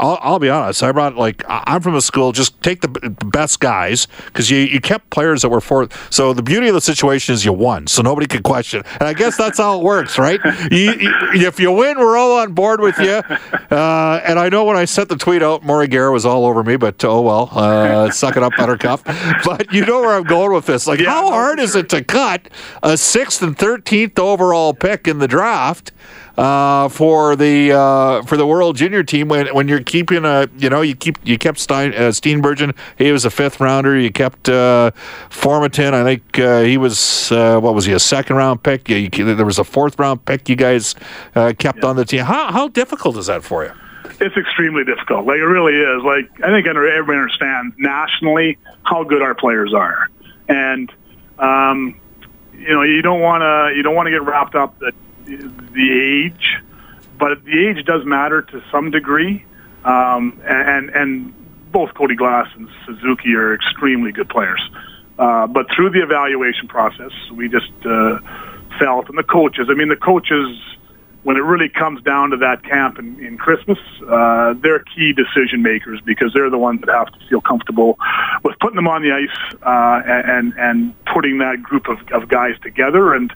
I'll, 0.00 0.18
I'll, 0.22 0.38
be 0.38 0.48
honest. 0.48 0.82
I 0.82 0.92
brought 0.92 1.16
like 1.16 1.44
I'm 1.46 1.82
from 1.82 1.94
a 1.94 2.00
school. 2.00 2.32
Just 2.32 2.60
take 2.62 2.80
the 2.80 2.88
best 2.88 3.60
guys 3.60 4.08
because 4.26 4.50
you, 4.50 4.58
you 4.58 4.80
kept 4.80 5.10
players 5.10 5.42
that 5.42 5.50
were 5.50 5.60
fourth. 5.60 6.12
So 6.12 6.32
the 6.32 6.42
beauty 6.42 6.68
of 6.68 6.74
the 6.74 6.80
situation 6.80 7.34
is 7.34 7.44
you 7.44 7.52
won, 7.52 7.86
so 7.86 8.00
nobody 8.00 8.26
could 8.26 8.42
question. 8.42 8.82
And 8.98 9.02
I 9.02 9.12
guess 9.12 9.36
that's 9.36 9.58
how 9.58 9.78
it 9.78 9.84
works, 9.84 10.18
right? 10.18 10.40
You, 10.70 10.92
you, 10.92 11.48
if 11.48 11.58
you 11.58 11.72
win, 11.72 11.98
we're 11.98 12.16
all 12.16 12.38
on 12.38 12.52
board 12.52 12.80
with 12.80 12.96
you. 12.98 13.22
Uh, 13.70 14.20
and 14.24 14.38
I 14.38 14.48
know 14.48 14.64
when 14.64 14.76
I 14.76 14.84
sent 14.84 15.08
the 15.08 15.16
tweet 15.16 15.42
out, 15.42 15.64
Morey 15.64 15.88
Garrett 15.88 16.12
was 16.12 16.24
all 16.24 16.44
over 16.44 16.62
me, 16.62 16.76
but 16.76 17.02
oh 17.04 17.20
well, 17.20 17.48
uh, 17.52 18.10
suck 18.10 18.36
it 18.36 18.42
up, 18.42 18.52
Buttercup. 18.56 19.00
But 19.44 19.72
you 19.72 19.84
know 19.84 20.00
where 20.00 20.14
I'm 20.14 20.24
going 20.24 20.52
with 20.52 20.66
this. 20.66 20.86
Like, 20.86 21.00
yeah, 21.00 21.10
how 21.10 21.30
hard 21.30 21.58
is 21.58 21.74
it 21.74 21.88
to 21.90 22.04
cut 22.04 22.48
a 22.82 22.96
sixth 22.96 23.42
and 23.42 23.56
thirteenth 23.58 24.18
overall 24.18 24.74
pick 24.74 25.08
in 25.08 25.18
the 25.18 25.28
draft? 25.28 25.92
Uh, 26.40 26.88
for 26.88 27.36
the 27.36 27.70
uh, 27.70 28.22
for 28.22 28.38
the 28.38 28.46
World 28.46 28.74
Junior 28.74 29.02
team 29.02 29.28
when 29.28 29.54
when 29.54 29.68
you're 29.68 29.82
keeping 29.82 30.24
a 30.24 30.48
you 30.56 30.70
know 30.70 30.80
you 30.80 30.96
keep 30.96 31.18
you 31.22 31.36
kept 31.36 31.58
Stein, 31.58 31.92
uh, 31.92 32.08
Steenbergen 32.08 32.74
he 32.96 33.12
was 33.12 33.26
a 33.26 33.30
fifth 33.30 33.60
rounder 33.60 33.98
you 33.98 34.10
kept 34.10 34.48
uh, 34.48 34.90
Formenton 35.28 35.92
I 35.92 36.02
think 36.02 36.38
uh, 36.38 36.62
he 36.62 36.78
was 36.78 37.30
uh, 37.30 37.60
what 37.60 37.74
was 37.74 37.84
he 37.84 37.92
a 37.92 38.00
second 38.00 38.36
round 38.36 38.62
pick 38.62 38.88
you, 38.88 39.10
there 39.10 39.44
was 39.44 39.58
a 39.58 39.64
fourth 39.64 39.98
round 39.98 40.24
pick 40.24 40.48
you 40.48 40.56
guys 40.56 40.94
uh, 41.34 41.52
kept 41.58 41.80
yeah. 41.82 41.90
on 41.90 41.96
the 41.96 42.06
team 42.06 42.24
how 42.24 42.50
how 42.50 42.68
difficult 42.68 43.18
is 43.18 43.26
that 43.26 43.44
for 43.44 43.64
you? 43.64 43.72
It's 44.18 44.36
extremely 44.36 44.84
difficult. 44.84 45.26
Like 45.26 45.38
it 45.38 45.44
really 45.44 45.74
is. 45.74 46.02
Like 46.02 46.30
I 46.42 46.48
think 46.48 46.66
everybody 46.66 47.18
understands 47.18 47.74
nationally 47.78 48.56
how 48.82 49.04
good 49.04 49.20
our 49.20 49.34
players 49.34 49.74
are, 49.74 50.08
and 50.48 50.90
um, 51.38 52.00
you 52.54 52.72
know 52.72 52.82
you 52.82 53.02
don't 53.02 53.20
want 53.20 53.42
to 53.42 53.76
you 53.76 53.82
don't 53.82 53.94
want 53.94 54.06
to 54.06 54.10
get 54.10 54.22
wrapped 54.22 54.54
up 54.54 54.78
that 54.80 54.94
the 55.36 56.24
age, 56.26 56.58
but 57.18 57.44
the 57.44 57.68
age 57.68 57.84
does 57.84 58.04
matter 58.04 58.42
to 58.42 58.62
some 58.70 58.90
degree. 58.90 59.44
Um, 59.84 60.40
and 60.44 60.90
and 60.90 61.34
both 61.72 61.94
Cody 61.94 62.16
Glass 62.16 62.48
and 62.54 62.68
Suzuki 62.84 63.34
are 63.34 63.54
extremely 63.54 64.12
good 64.12 64.28
players. 64.28 64.60
Uh, 65.18 65.46
but 65.46 65.66
through 65.74 65.90
the 65.90 66.02
evaluation 66.02 66.66
process, 66.68 67.12
we 67.32 67.48
just 67.48 67.70
uh, 67.84 68.18
felt, 68.78 69.08
and 69.08 69.18
the 69.18 69.22
coaches. 69.22 69.68
I 69.70 69.74
mean, 69.74 69.88
the 69.88 69.96
coaches 69.96 70.58
when 71.22 71.36
it 71.36 71.40
really 71.40 71.68
comes 71.68 72.02
down 72.02 72.30
to 72.30 72.36
that 72.38 72.62
camp 72.64 72.98
in, 72.98 73.20
in 73.20 73.36
Christmas, 73.36 73.78
uh, 74.08 74.54
they're 74.62 74.78
key 74.78 75.12
decision 75.12 75.62
makers 75.62 76.00
because 76.04 76.32
they're 76.32 76.48
the 76.48 76.58
ones 76.58 76.80
that 76.80 76.88
have 76.88 77.12
to 77.12 77.18
feel 77.28 77.40
comfortable 77.40 77.98
with 78.42 78.58
putting 78.58 78.76
them 78.76 78.88
on 78.88 79.02
the 79.02 79.12
ice 79.12 79.54
uh, 79.62 80.02
and 80.06 80.54
and 80.56 80.94
putting 81.04 81.38
that 81.38 81.62
group 81.62 81.88
of, 81.88 81.98
of 82.12 82.28
guys 82.28 82.54
together. 82.62 83.12
And 83.14 83.32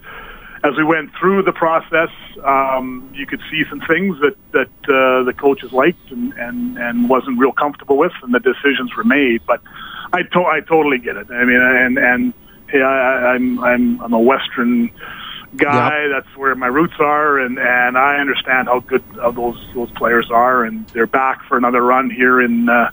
as 0.65 0.75
we 0.77 0.83
went 0.83 1.11
through 1.19 1.43
the 1.43 1.51
process, 1.51 2.09
um, 2.43 3.11
you 3.13 3.27
could 3.27 3.41
see 3.51 3.63
some 3.69 3.81
things 3.81 4.17
that 4.21 4.35
that 4.51 4.73
uh, 4.89 5.23
the 5.23 5.33
coaches 5.37 5.71
liked 5.71 6.11
and, 6.11 6.33
and 6.33 6.77
and 6.77 7.09
wasn't 7.09 7.37
real 7.37 7.51
comfortable 7.51 7.97
with, 7.97 8.13
and 8.23 8.33
the 8.33 8.39
decisions 8.39 8.95
were 8.95 9.03
made. 9.03 9.41
But 9.45 9.61
I 10.11 10.23
to- 10.23 10.45
I 10.45 10.61
totally 10.61 10.97
get 10.97 11.17
it. 11.17 11.29
I 11.29 11.45
mean, 11.45 11.61
and 11.61 11.97
and 11.97 12.33
hey, 12.67 12.81
I, 12.81 13.33
I'm 13.33 13.59
I'm 13.63 14.01
I'm 14.01 14.13
a 14.13 14.19
Western 14.19 14.89
guy. 15.55 16.03
Yep. 16.03 16.11
That's 16.13 16.37
where 16.37 16.55
my 16.55 16.67
roots 16.67 16.95
are, 16.99 17.37
and 17.37 17.59
and 17.59 17.97
I 17.97 18.17
understand 18.17 18.67
how 18.67 18.79
good 18.79 19.03
those 19.13 19.63
those 19.75 19.91
players 19.91 20.31
are, 20.31 20.63
and 20.63 20.87
they're 20.89 21.07
back 21.07 21.43
for 21.47 21.57
another 21.57 21.81
run 21.83 22.09
here 22.09 22.41
in. 22.41 22.69
Uh, 22.69 22.89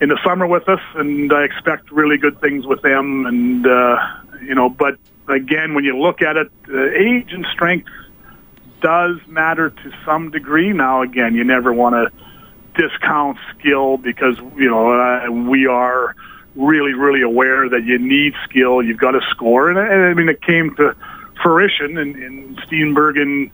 in 0.00 0.08
the 0.08 0.18
summer 0.24 0.48
with 0.48 0.68
us, 0.68 0.80
and 0.96 1.32
I 1.32 1.44
expect 1.44 1.92
really 1.92 2.18
good 2.18 2.40
things 2.40 2.66
with 2.66 2.82
them. 2.82 3.24
And 3.24 3.64
uh, 3.64 3.96
you 4.42 4.52
know, 4.52 4.68
but 4.68 4.98
again, 5.28 5.74
when 5.74 5.84
you 5.84 5.98
look 5.98 6.22
at 6.22 6.36
it, 6.36 6.50
uh, 6.68 6.90
age 6.90 7.32
and 7.32 7.46
strength 7.52 7.88
does 8.80 9.16
matter 9.26 9.70
to 9.70 9.92
some 10.04 10.30
degree. 10.30 10.72
Now, 10.72 11.02
again, 11.02 11.34
you 11.34 11.44
never 11.44 11.72
want 11.72 11.94
to 11.94 12.10
discount 12.74 13.38
skill 13.58 13.96
because 13.96 14.36
you 14.56 14.68
know 14.68 14.90
uh, 14.90 15.30
we 15.30 15.66
are 15.66 16.14
really, 16.56 16.92
really 16.92 17.22
aware 17.22 17.68
that 17.68 17.84
you 17.84 17.98
need 17.98 18.34
skill. 18.44 18.82
You've 18.82 18.98
got 18.98 19.12
to 19.12 19.20
score, 19.30 19.70
and, 19.70 19.78
and 19.78 20.04
I 20.04 20.14
mean 20.14 20.28
it 20.28 20.42
came 20.42 20.74
to 20.76 20.94
fruition 21.42 21.98
in, 21.98 22.22
in 22.22 22.56
Steenbergen, 22.66 23.50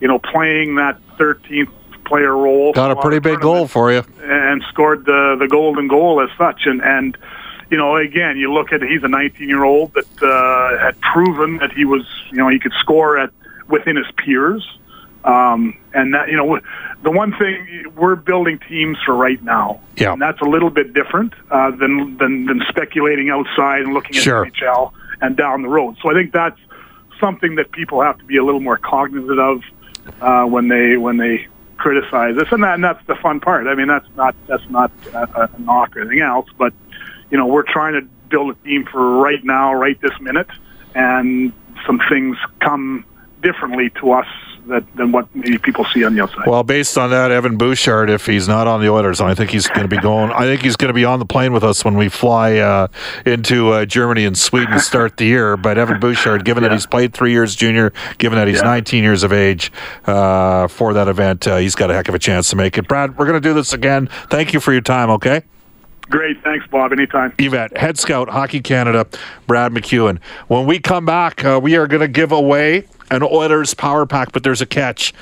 you 0.00 0.08
know, 0.08 0.18
playing 0.18 0.76
that 0.76 0.98
13th 1.18 1.70
player 2.04 2.36
role. 2.36 2.72
Got 2.72 2.90
a 2.90 3.00
pretty 3.00 3.20
big 3.20 3.40
goal 3.40 3.68
for 3.68 3.92
you, 3.92 4.02
and 4.22 4.62
scored 4.68 5.04
the 5.04 5.36
the 5.38 5.46
golden 5.46 5.88
goal 5.88 6.20
as 6.20 6.30
such, 6.36 6.62
and 6.66 6.82
and 6.82 7.16
you 7.70 7.76
know, 7.76 7.96
again, 7.96 8.36
you 8.36 8.52
look 8.52 8.72
at 8.72 8.82
he's 8.82 9.02
a 9.02 9.08
19 9.08 9.48
year 9.48 9.64
old 9.64 9.94
that 9.94 10.22
uh, 10.22 10.78
had 10.78 11.00
proven 11.00 11.58
that 11.58 11.72
he 11.72 11.84
was, 11.84 12.04
you 12.30 12.38
know, 12.38 12.48
he 12.48 12.58
could 12.58 12.72
score 12.80 13.18
at 13.18 13.30
within 13.68 13.96
his 13.96 14.10
peers. 14.16 14.66
Um, 15.22 15.78
and 15.92 16.14
that, 16.14 16.28
you 16.28 16.36
know, 16.36 16.60
the 17.02 17.10
one 17.10 17.36
thing 17.36 17.92
we're 17.94 18.16
building 18.16 18.58
teams 18.68 18.98
for 19.04 19.14
right 19.14 19.42
now, 19.42 19.80
yeah. 19.96 20.12
and 20.12 20.20
that's 20.20 20.40
a 20.40 20.46
little 20.46 20.70
bit 20.70 20.94
different 20.94 21.34
uh, 21.50 21.70
than, 21.72 22.16
than 22.16 22.46
than 22.46 22.62
speculating 22.68 23.28
outside 23.28 23.82
and 23.82 23.92
looking 23.92 24.16
at 24.16 24.22
sure. 24.22 24.44
the 24.46 24.50
NHL 24.50 24.92
and 25.20 25.36
down 25.36 25.62
the 25.62 25.68
road. 25.68 25.96
So 26.02 26.10
I 26.10 26.14
think 26.14 26.32
that's 26.32 26.58
something 27.20 27.56
that 27.56 27.70
people 27.70 28.00
have 28.00 28.18
to 28.18 28.24
be 28.24 28.38
a 28.38 28.44
little 28.44 28.60
more 28.60 28.78
cognizant 28.78 29.38
of 29.38 29.62
uh, 30.22 30.44
when 30.46 30.68
they 30.68 30.96
when 30.96 31.18
they 31.18 31.46
criticize 31.76 32.36
this, 32.36 32.50
and, 32.50 32.62
that, 32.62 32.74
and 32.74 32.84
that's 32.84 33.04
the 33.06 33.14
fun 33.16 33.40
part. 33.40 33.66
I 33.66 33.74
mean, 33.74 33.88
that's 33.88 34.08
not 34.16 34.34
that's 34.46 34.68
not 34.70 34.90
a, 35.12 35.50
a 35.54 35.60
knock 35.60 35.96
or 35.96 36.00
anything 36.00 36.20
else, 36.20 36.48
but 36.56 36.72
you 37.30 37.38
know, 37.38 37.46
we're 37.46 37.62
trying 37.62 37.94
to 37.94 38.02
build 38.28 38.50
a 38.50 38.64
team 38.64 38.86
for 38.90 39.18
right 39.20 39.42
now, 39.44 39.74
right 39.74 40.00
this 40.00 40.18
minute, 40.20 40.48
and 40.94 41.52
some 41.86 42.00
things 42.08 42.36
come 42.60 43.04
differently 43.42 43.90
to 44.00 44.12
us 44.12 44.26
that, 44.66 44.84
than 44.96 45.12
what 45.12 45.34
maybe 45.34 45.58
people 45.58 45.84
see 45.86 46.04
on 46.04 46.14
the 46.14 46.22
outside. 46.22 46.46
Well, 46.46 46.62
based 46.62 46.96
on 46.96 47.10
that, 47.10 47.30
Evan 47.30 47.56
Bouchard, 47.56 48.10
if 48.10 48.26
he's 48.26 48.48
not 48.48 48.66
on 48.66 48.80
the 48.80 48.88
Oilers, 48.88 49.20
I 49.20 49.34
think 49.34 49.50
he's 49.50 49.66
going 49.66 49.82
to 49.82 49.88
be 49.88 49.98
going. 49.98 50.30
I 50.32 50.44
think 50.44 50.62
he's 50.62 50.76
going 50.76 50.88
to 50.88 50.94
be 50.94 51.04
on 51.04 51.18
the 51.18 51.26
plane 51.26 51.52
with 51.52 51.64
us 51.64 51.84
when 51.84 51.96
we 51.96 52.08
fly 52.08 52.56
uh, 52.56 52.88
into 53.26 53.70
uh, 53.70 53.84
Germany 53.84 54.24
and 54.24 54.36
Sweden 54.36 54.70
to 54.72 54.80
start 54.80 55.16
the 55.16 55.24
year. 55.24 55.56
But 55.56 55.78
Evan 55.78 56.00
Bouchard, 56.00 56.44
given 56.44 56.62
yeah. 56.62 56.70
that 56.70 56.74
he's 56.74 56.86
played 56.86 57.12
three 57.12 57.32
years 57.32 57.54
junior, 57.54 57.92
given 58.18 58.38
that 58.38 58.48
he's 58.48 58.58
yeah. 58.58 58.64
19 58.64 59.02
years 59.02 59.22
of 59.22 59.32
age 59.32 59.72
uh, 60.06 60.68
for 60.68 60.92
that 60.94 61.08
event, 61.08 61.46
uh, 61.46 61.56
he's 61.56 61.74
got 61.74 61.90
a 61.90 61.94
heck 61.94 62.08
of 62.08 62.14
a 62.14 62.18
chance 62.18 62.50
to 62.50 62.56
make 62.56 62.78
it. 62.78 62.88
Brad, 62.88 63.18
we're 63.18 63.26
going 63.26 63.40
to 63.40 63.48
do 63.48 63.54
this 63.54 63.72
again. 63.72 64.08
Thank 64.28 64.52
you 64.52 64.60
for 64.60 64.72
your 64.72 64.82
time. 64.82 65.10
Okay. 65.10 65.42
Great. 66.08 66.42
Thanks, 66.42 66.66
Bob. 66.66 66.92
Anytime. 66.92 67.32
You 67.38 67.50
bet. 67.50 67.76
Head 67.76 67.98
Scout, 67.98 68.28
Hockey 68.28 68.60
Canada, 68.60 69.06
Brad 69.46 69.72
McEwen. 69.72 70.18
When 70.48 70.66
we 70.66 70.78
come 70.80 71.06
back, 71.06 71.44
uh, 71.44 71.60
we 71.62 71.76
are 71.76 71.86
going 71.86 72.00
to 72.00 72.08
give 72.08 72.32
away 72.32 72.86
an 73.10 73.22
Oilers 73.22 73.74
power 73.74 74.06
pack, 74.06 74.32
but 74.32 74.42
there's 74.42 74.60
a 74.60 74.66
catch. 74.66 75.12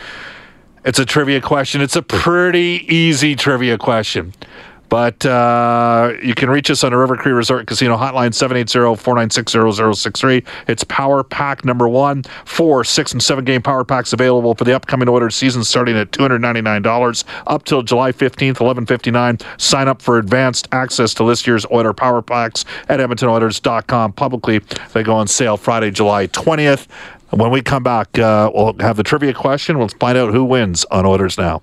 It's 0.85 0.99
a 0.99 1.05
trivia 1.05 1.41
question. 1.41 1.81
It's 1.81 1.97
a 1.97 2.03
pretty 2.03 2.87
easy 2.89 3.35
trivia 3.37 3.77
question. 3.77 4.33
But 4.89 5.25
uh, 5.27 6.15
you 6.23 6.35
can 6.35 6.51
reach 6.51 6.71
us 6.71 6.85
on 6.85 6.93
a 6.93 6.99
River 6.99 7.17
Cree 7.17 7.33
Resort 7.33 7.67
Casino 7.67 7.97
hotline 7.97 8.31
780-496-0063. 8.31 10.47
It's 10.67 10.85
Power 10.85 11.23
Pack 11.23 11.65
number 11.65 11.89
one. 11.89 12.25
Four, 12.45 12.85
six, 12.85 13.13
and 13.13 13.23
seven 13.23 13.45
game 13.45 13.63
Power 13.63 13.85
Packs 13.85 14.13
available 14.13 14.55
for 14.55 14.65
the 14.65 14.75
upcoming 14.75 15.09
Oiler 15.09 15.31
season 15.31 15.65
starting 15.65 15.97
at 15.97 16.11
$299 16.13 17.25
up 17.47 17.65
till 17.65 17.83
July 17.83 18.13
15th, 18.13 18.61
1159. 18.61 19.39
Sign 19.59 19.89
up 19.89 20.01
for 20.01 20.19
advanced 20.19 20.69
access 20.73 21.15
to 21.15 21.27
this 21.27 21.47
year's 21.47 21.67
Oiler 21.71 21.93
Power 21.93 22.23
Packs 22.23 22.65
at 22.89 23.01
EdmontonOilers.com. 23.01 24.13
Publicly, 24.15 24.61
they 24.93 25.03
go 25.03 25.15
on 25.15 25.27
sale 25.27 25.57
Friday, 25.57 25.91
July 25.91 26.27
20th. 26.29 26.87
When 27.31 27.51
we 27.51 27.61
come 27.61 27.83
back, 27.83 28.19
uh, 28.19 28.51
we'll 28.55 28.75
have 28.81 28.97
the 28.97 29.03
trivia 29.03 29.35
question. 29.35 29.79
We'll 29.79 29.89
find 29.89 30.17
out 30.17 30.33
who 30.33 30.45
wins 30.45 30.87
on 30.87 31.05
Oilers 31.05 31.37
Now. 31.37 31.63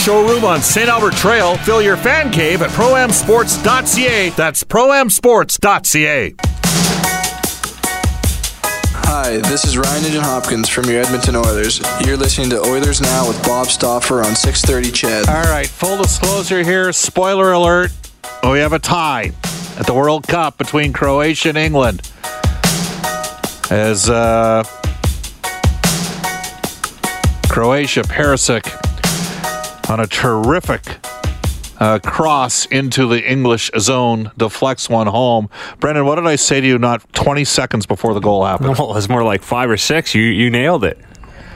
showroom 0.00 0.44
on 0.44 0.62
St. 0.62 0.88
Albert 0.88 1.12
Trail. 1.14 1.56
Fill 1.58 1.82
your 1.82 1.96
fan 1.96 2.30
cave 2.30 2.62
at 2.62 2.70
proamsports.ca. 2.70 4.30
That's 4.30 4.64
proamsports.ca. 4.64 6.34
Hi, 9.12 9.36
this 9.36 9.64
is 9.64 9.76
Ryan 9.76 10.02
Nugent 10.02 10.24
Hopkins 10.24 10.68
from 10.68 10.86
your 10.86 11.02
Edmonton 11.02 11.36
Oilers. 11.36 11.82
You're 12.06 12.16
listening 12.16 12.48
to 12.50 12.60
Oilers 12.60 13.02
Now 13.02 13.28
with 13.28 13.42
Bob 13.44 13.66
Stauffer 13.66 14.20
on 14.20 14.34
6:30 14.34 14.90
CHED. 14.90 15.28
All 15.28 15.42
right, 15.52 15.66
full 15.66 15.98
disclosure 15.98 16.62
here. 16.62 16.92
Spoiler 16.92 17.52
alert. 17.52 17.92
We 18.42 18.60
have 18.60 18.72
a 18.72 18.78
tie 18.78 19.32
at 19.78 19.86
the 19.86 19.92
World 19.92 20.26
Cup 20.26 20.56
between 20.56 20.94
Croatia 20.94 21.50
and 21.50 21.58
England. 21.58 22.10
As 23.70 24.08
uh, 24.08 24.64
Croatia, 27.48 28.02
Perisic 28.02 28.89
on 29.90 29.98
a 29.98 30.06
terrific 30.06 31.04
uh, 31.80 31.98
cross 31.98 32.64
into 32.66 33.08
the 33.08 33.28
English 33.28 33.72
zone, 33.76 34.30
deflects 34.36 34.88
one 34.88 35.08
home. 35.08 35.50
Brendan, 35.80 36.06
what 36.06 36.14
did 36.14 36.26
I 36.28 36.36
say 36.36 36.60
to 36.60 36.66
you 36.66 36.78
not 36.78 37.12
20 37.12 37.44
seconds 37.44 37.86
before 37.86 38.14
the 38.14 38.20
goal 38.20 38.44
happened? 38.44 38.70
It 38.70 38.78
was 38.78 39.08
more 39.08 39.24
like 39.24 39.42
five 39.42 39.68
or 39.68 39.76
six. 39.76 40.14
You 40.14 40.22
you 40.22 40.48
nailed 40.48 40.84
it. 40.84 40.96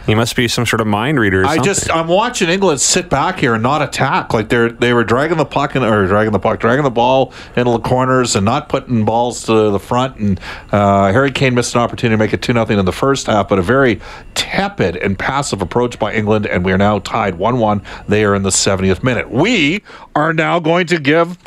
You 0.06 0.16
must 0.16 0.36
be 0.36 0.48
some 0.48 0.66
sort 0.66 0.82
of 0.82 0.86
mind 0.86 1.18
reader. 1.18 1.46
I 1.46 1.58
just 1.58 1.90
I'm 1.90 2.08
watching 2.08 2.50
England 2.50 2.80
sit 2.80 3.08
back 3.08 3.38
here 3.38 3.54
and 3.54 3.62
not 3.62 3.80
attack. 3.80 4.34
Like 4.34 4.50
they're 4.50 4.70
they 4.70 4.92
were 4.92 5.04
dragging 5.04 5.38
the 5.38 5.46
puck 5.46 5.76
in, 5.76 5.82
or 5.82 6.06
dragging 6.06 6.32
the 6.32 6.38
puck, 6.38 6.60
dragging 6.60 6.84
the 6.84 6.90
ball 6.90 7.32
into 7.56 7.70
the 7.70 7.78
corners 7.78 8.36
and 8.36 8.44
not 8.44 8.68
putting 8.68 9.06
balls 9.06 9.44
to 9.44 9.70
the 9.70 9.78
front. 9.78 10.16
And 10.16 10.40
uh, 10.72 11.10
Harry 11.10 11.30
Kane 11.32 11.54
missed 11.54 11.74
an 11.74 11.80
opportunity 11.80 12.14
to 12.14 12.18
make 12.18 12.34
it 12.34 12.42
two 12.42 12.52
nothing 12.52 12.78
in 12.78 12.84
the 12.84 12.92
first 12.92 13.28
half, 13.28 13.48
but 13.48 13.58
a 13.58 13.62
very 13.62 14.00
tepid 14.34 14.96
and 14.96 15.18
passive 15.18 15.62
approach 15.62 15.98
by 15.98 16.12
England. 16.12 16.46
And 16.46 16.66
we 16.66 16.72
are 16.72 16.78
now 16.78 16.98
tied 16.98 17.36
one 17.36 17.58
one. 17.58 17.82
They 18.06 18.24
are 18.24 18.34
in 18.34 18.42
the 18.42 18.50
70th 18.50 19.02
minute. 19.02 19.30
We 19.30 19.82
are 20.14 20.34
now 20.34 20.60
going 20.60 20.86
to 20.88 20.98
give 20.98 21.38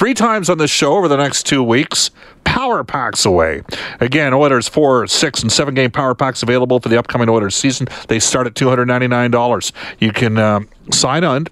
three 0.00 0.14
times 0.14 0.48
on 0.48 0.56
this 0.56 0.70
show 0.70 0.96
over 0.96 1.08
the 1.08 1.16
next 1.18 1.42
two 1.42 1.62
weeks 1.62 2.10
power 2.44 2.82
packs 2.82 3.26
away. 3.26 3.62
Again, 4.00 4.32
Oilers 4.32 4.66
four, 4.66 5.06
six, 5.06 5.42
and 5.42 5.52
seven 5.52 5.74
game 5.74 5.90
power 5.90 6.14
packs 6.14 6.42
available 6.42 6.80
for 6.80 6.88
the 6.88 6.98
upcoming 6.98 7.28
Oilers 7.28 7.54
season. 7.54 7.86
They 8.08 8.18
start 8.18 8.46
at 8.46 8.54
$299. 8.54 9.72
You 9.98 10.10
can 10.10 10.38
uh, 10.38 10.60
sign 10.90 11.22
on 11.22 11.48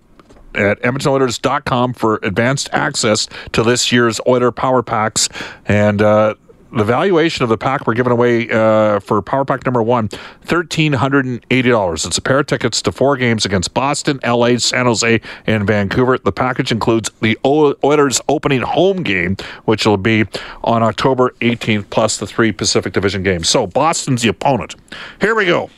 at 0.54 0.80
EdmontonOilers.com 0.80 1.92
for 1.92 2.20
advanced 2.22 2.70
access 2.72 3.28
to 3.52 3.62
this 3.62 3.92
year's 3.92 4.18
Oiler 4.26 4.50
Power 4.50 4.82
Packs. 4.82 5.28
And 5.66 6.00
uh, 6.00 6.34
the 6.72 6.84
valuation 6.84 7.42
of 7.42 7.48
the 7.48 7.56
pack 7.56 7.86
we're 7.86 7.94
giving 7.94 8.12
away 8.12 8.48
uh, 8.50 9.00
for 9.00 9.22
Power 9.22 9.44
Pack 9.44 9.64
number 9.64 9.82
one, 9.82 10.08
$1,380. 10.08 12.06
It's 12.06 12.18
a 12.18 12.22
pair 12.22 12.40
of 12.40 12.46
tickets 12.46 12.82
to 12.82 12.92
four 12.92 13.16
games 13.16 13.46
against 13.46 13.72
Boston, 13.74 14.20
LA, 14.24 14.58
San 14.58 14.86
Jose, 14.86 15.20
and 15.46 15.66
Vancouver. 15.66 16.18
The 16.18 16.32
package 16.32 16.70
includes 16.70 17.10
the 17.20 17.38
Oilers 17.44 18.20
opening 18.28 18.62
home 18.62 19.02
game, 19.02 19.36
which 19.64 19.86
will 19.86 19.96
be 19.96 20.24
on 20.62 20.82
October 20.82 21.34
18th, 21.40 21.88
plus 21.90 22.18
the 22.18 22.26
three 22.26 22.52
Pacific 22.52 22.92
Division 22.92 23.22
games. 23.22 23.48
So 23.48 23.66
Boston's 23.66 24.22
the 24.22 24.28
opponent. 24.28 24.74
Here 25.20 25.34
we 25.34 25.46
go. 25.46 25.70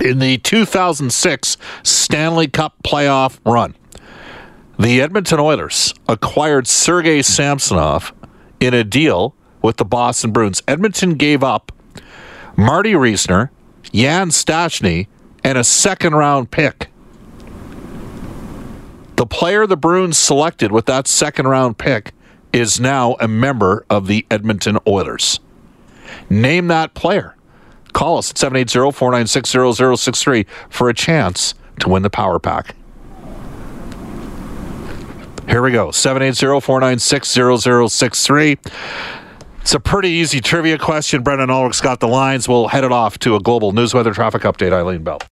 In 0.00 0.20
the 0.20 0.38
2006 0.38 1.56
Stanley 1.82 2.46
Cup 2.46 2.74
playoff 2.84 3.38
run, 3.44 3.74
the 4.78 5.02
Edmonton 5.02 5.40
Oilers 5.40 5.92
acquired 6.06 6.68
Sergei 6.68 7.20
Samsonov 7.20 8.12
in 8.60 8.74
a 8.74 8.84
deal 8.84 9.34
with 9.62 9.76
the 9.76 9.84
Boston 9.84 10.32
Bruins. 10.32 10.62
Edmonton 10.68 11.14
gave 11.14 11.42
up 11.42 11.72
Marty 12.56 12.94
Reasoner, 12.94 13.50
Yan 13.92 14.30
Stastny, 14.30 15.06
and 15.44 15.58
a 15.58 15.64
second 15.64 16.14
round 16.14 16.50
pick. 16.50 16.88
The 19.16 19.26
player 19.26 19.66
the 19.66 19.76
Bruins 19.76 20.16
selected 20.16 20.70
with 20.72 20.86
that 20.86 21.06
second 21.06 21.48
round 21.48 21.78
pick 21.78 22.12
is 22.52 22.80
now 22.80 23.16
a 23.20 23.28
member 23.28 23.84
of 23.90 24.06
the 24.06 24.26
Edmonton 24.30 24.78
Oilers. 24.86 25.40
Name 26.30 26.68
that 26.68 26.94
player. 26.94 27.34
Call 27.92 28.18
us 28.18 28.30
at 28.30 28.38
780 28.38 28.92
496 28.96 29.76
0063 29.76 30.46
for 30.68 30.88
a 30.88 30.94
chance 30.94 31.54
to 31.80 31.88
win 31.88 32.02
the 32.02 32.10
Power 32.10 32.38
Pack. 32.38 32.74
Here 35.48 35.62
we 35.62 35.72
go 35.72 35.90
780 35.90 36.60
496 36.60 37.28
0063. 37.28 38.58
It's 39.68 39.74
a 39.74 39.80
pretty 39.80 40.08
easy 40.08 40.40
trivia 40.40 40.78
question. 40.78 41.22
Brendan 41.22 41.50
Ulrich's 41.50 41.82
got 41.82 42.00
the 42.00 42.08
lines. 42.08 42.48
We'll 42.48 42.68
head 42.68 42.84
it 42.84 42.90
off 42.90 43.18
to 43.18 43.36
a 43.36 43.38
global 43.38 43.72
news 43.72 43.92
weather 43.92 44.14
traffic 44.14 44.40
update. 44.40 44.72
Eileen 44.72 45.02
Bell. 45.02 45.18